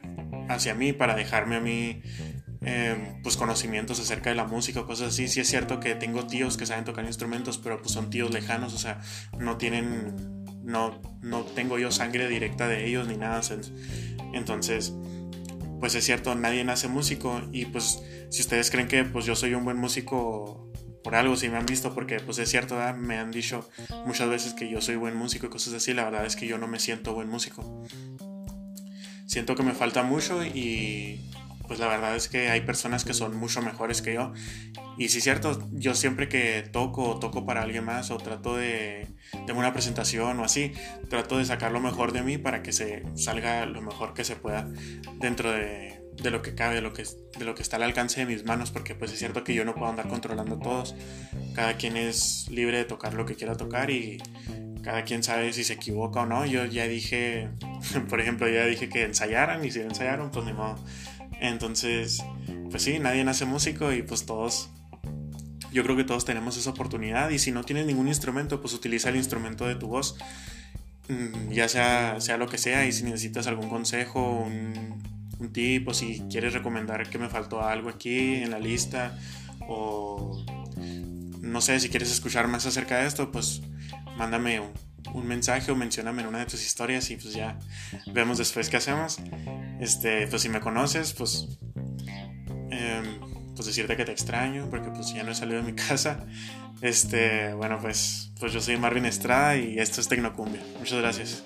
hacia 0.49 0.75
mí 0.75 0.93
para 0.93 1.15
dejarme 1.15 1.57
a 1.57 1.61
mí 1.61 2.03
em, 2.61 3.23
pues 3.23 3.37
conocimientos 3.37 3.99
acerca 4.01 4.31
de 4.31 4.37
la 4.37 4.45
música 4.45 4.81
o 4.81 4.87
cosas 4.87 5.09
así. 5.09 5.29
Sí 5.29 5.41
es 5.41 5.49
cierto 5.49 5.81
que 5.81 5.95
tengo 5.95 6.27
tíos 6.27 6.57
que 6.57 6.67
saben 6.67 6.85
tocar 6.85 7.05
instrumentos, 7.05 7.59
pero 7.59 7.81
pues 7.81 7.93
son 7.93 8.11
tíos 8.11 8.33
lejanos, 8.33 8.75
o 8.75 8.79
sea, 8.79 9.01
no 9.39 9.57
tienen, 9.57 10.45
no, 10.65 11.01
no 11.23 11.43
tengo 11.45 11.79
yo 11.79 11.91
sangre 11.91 12.29
directa 12.29 12.69
de 12.69 12.87
ellos 12.87 13.09
ni 13.09 13.17
nada. 13.17 13.41
Entonces, 14.35 14.93
pues 15.81 15.95
es 15.95 16.05
cierto, 16.05 16.35
nadie 16.35 16.65
nace 16.65 16.89
músico 16.89 17.43
y 17.53 17.67
pues 17.67 18.03
si 18.31 18.43
ustedes 18.43 18.71
creen 18.71 18.89
que 18.89 19.05
pues 19.05 19.25
yo 19.25 19.37
soy 19.37 19.55
un 19.55 19.65
buen 19.65 19.77
músico 19.77 20.71
por 21.05 21.15
algo, 21.15 21.37
si 21.37 21.49
me 21.49 21.57
han 21.57 21.67
visto, 21.67 21.95
porque 21.95 22.21
pues 22.21 22.39
es 22.39 22.51
cierto, 22.51 22.77
me 22.97 23.19
han 23.19 23.31
dicho 23.31 23.69
muchas 24.07 24.29
veces 24.29 24.55
que 24.55 24.69
yo 24.69 24.81
soy 24.81 24.97
buen 24.97 25.17
músico 25.17 25.47
y 25.47 25.51
cosas 25.51 25.75
así, 25.75 25.95
la 25.95 26.05
verdad 26.05 26.27
es 26.27 26.37
que 26.37 26.47
yo 26.47 26.59
no 26.59 26.69
me 26.69 26.79
siento 26.79 27.15
buen 27.15 27.29
músico. 27.29 27.85
Siento 29.27 29.55
que 29.55 29.63
me 29.63 29.73
falta 29.73 30.03
mucho 30.03 30.45
y 30.45 31.31
pues 31.69 31.79
la 31.79 31.87
verdad 31.87 32.17
es 32.17 32.29
que 32.29 32.49
hay 32.49 32.63
personas 32.63 33.05
que 33.05 33.15
son 33.15 33.37
mucho 33.37 33.63
mejores 33.63 34.03
que 34.03 34.15
yo. 34.15 34.33
Y 34.97 35.11
sí 35.11 35.21
cierto, 35.21 35.63
yo 35.73 35.95
siempre 35.95 36.29
que 36.29 36.63
toco 36.73 37.21
toco 37.21 37.47
para 37.47 37.63
alguien 37.63 37.85
más 37.85 38.11
o 38.11 38.17
trato 38.17 38.57
de, 38.57 39.07
tengo 39.47 39.61
una 39.61 39.73
presentación 39.73 40.41
o 40.41 40.45
así, 40.45 40.73
trato 41.09 41.39
de 41.39 41.45
sacar 41.45 41.71
lo 41.71 41.81
mejor 41.81 42.13
de 42.13 42.23
mí 42.23 42.39
para 42.39 42.63
que 42.63 42.73
se 42.73 43.05
salga 43.15 43.67
lo 43.67 43.81
mejor 43.81 44.15
que 44.15 44.25
se 44.25 44.35
pueda 44.35 44.69
dentro 45.21 45.53
de, 45.53 45.99
de 46.23 46.31
lo 46.31 46.43
que 46.43 46.55
cabe, 46.55 46.77
de 46.77 46.81
lo 46.81 46.93
que, 46.93 47.05
de 47.39 47.45
lo 47.45 47.55
que 47.55 47.63
está 47.63 47.77
al 47.77 47.85
alcance 47.85 48.21
de 48.21 48.27
mis 48.27 48.45
manos, 48.45 48.71
porque 48.71 48.95
pues 48.95 49.13
es 49.13 49.19
cierto 49.19 49.45
que 49.45 49.55
yo 49.55 49.65
no 49.65 49.75
puedo 49.75 49.89
andar 49.89 50.09
controlando 50.09 50.57
a 50.57 50.59
todos. 50.59 50.95
Cada 51.55 51.75
quien 51.75 51.97
es 51.97 52.49
libre 52.51 52.79
de 52.79 52.85
tocar 52.85 53.15
lo 53.15 53.25
que 53.27 53.37
quiera 53.37 53.57
tocar 53.57 53.91
y 53.91 54.19
cada 54.83 55.05
quien 55.05 55.23
sabe 55.23 55.53
si 55.53 55.65
se 55.65 55.75
equivoca 55.75 56.21
o 56.21 56.27
no. 56.27 56.45
Yo 56.45 56.65
ya 56.65 56.87
dije, 56.87 57.51
por 58.09 58.21
ejemplo, 58.21 58.49
ya 58.49 58.65
dije 58.67 58.89
que 58.89 59.05
ensayaran 59.05 59.65
y 59.65 59.71
si 59.71 59.81
ensayaron, 59.81 60.31
pues 60.31 60.45
ni 60.45 60.53
modo. 60.53 60.77
Entonces, 61.41 62.23
pues 62.71 62.83
sí, 62.83 62.99
nadie 62.99 63.25
nace 63.25 63.45
músico 63.45 63.93
y 63.93 64.03
pues 64.03 64.27
todos, 64.27 64.71
yo 65.73 65.83
creo 65.85 65.97
que 65.97 66.05
todos 66.05 66.25
tenemos 66.25 66.57
esa 66.57 66.71
oportunidad. 66.71 67.31
Y 67.31 67.39
si 67.39 67.53
no 67.53 67.65
tienes 67.65 67.87
ningún 67.87 68.09
instrumento, 68.09 68.61
pues 68.61 68.75
utiliza 68.75 69.09
el 69.09 69.17
instrumento 69.17 69.67
de 69.67 69.75
tu 69.77 69.89
voz, 69.89 70.17
mm, 71.09 71.51
ya 71.51 71.69
sea, 71.69 72.21
sea 72.21 72.37
lo 72.37 72.49
que 72.49 72.59
sea. 72.59 72.87
Y 72.87 72.93
si 72.93 73.05
necesitas 73.05 73.47
algún 73.47 73.69
consejo, 73.69 74.41
un, 74.41 75.03
un 75.39 75.53
tip 75.53 75.89
o 75.89 75.95
si 75.95 76.23
quieres 76.31 76.53
recomendar 76.53 77.09
que 77.09 77.19
me 77.19 77.29
faltó 77.29 77.63
algo 77.63 77.89
aquí 77.89 78.37
en 78.37 78.51
la 78.51 78.59
lista 78.59 79.19
o 79.69 80.45
no 81.41 81.61
sé, 81.61 81.81
si 81.81 81.89
quieres 81.89 82.11
escuchar 82.11 82.49
más 82.49 82.67
acerca 82.67 82.99
de 82.99 83.07
esto, 83.07 83.31
pues 83.31 83.63
mándame 84.17 84.61
un, 84.61 84.73
mensaje 85.15 85.71
o 85.71 85.77
mencióname 85.77 86.23
en 86.23 86.29
una 86.29 86.39
de 86.39 86.47
tus 86.47 86.65
historias 86.65 87.11
y 87.11 87.17
pues 87.17 87.35
ya 87.35 87.59
vemos 88.13 88.39
después 88.39 88.69
qué 88.69 88.77
hacemos. 88.77 89.19
Este, 89.81 90.27
pues 90.27 90.43
si 90.43 90.49
me 90.49 90.61
conoces, 90.61 91.13
pues, 91.13 91.59
em, 92.71 93.21
pues 93.55 93.67
decirte 93.67 93.97
que 93.97 94.05
te 94.05 94.13
extraño 94.13 94.69
porque 94.71 94.91
pues 94.91 95.13
ya 95.13 95.23
no 95.23 95.33
he 95.33 95.35
salido 95.35 95.63
de 95.63 95.73
mi 95.73 95.77
casa. 95.89 96.27
Este, 96.81 97.53
bueno, 97.55 97.79
pues, 97.81 98.33
pues 98.39 98.53
yo 98.53 98.61
soy 98.61 98.77
Marvin 98.77 99.05
Estrada 99.05 99.57
y 99.57 99.79
esto 99.79 100.01
es 100.01 100.09
Tecnocumbia. 100.09 100.63
Muchas 100.79 100.99
gracias. 100.99 101.45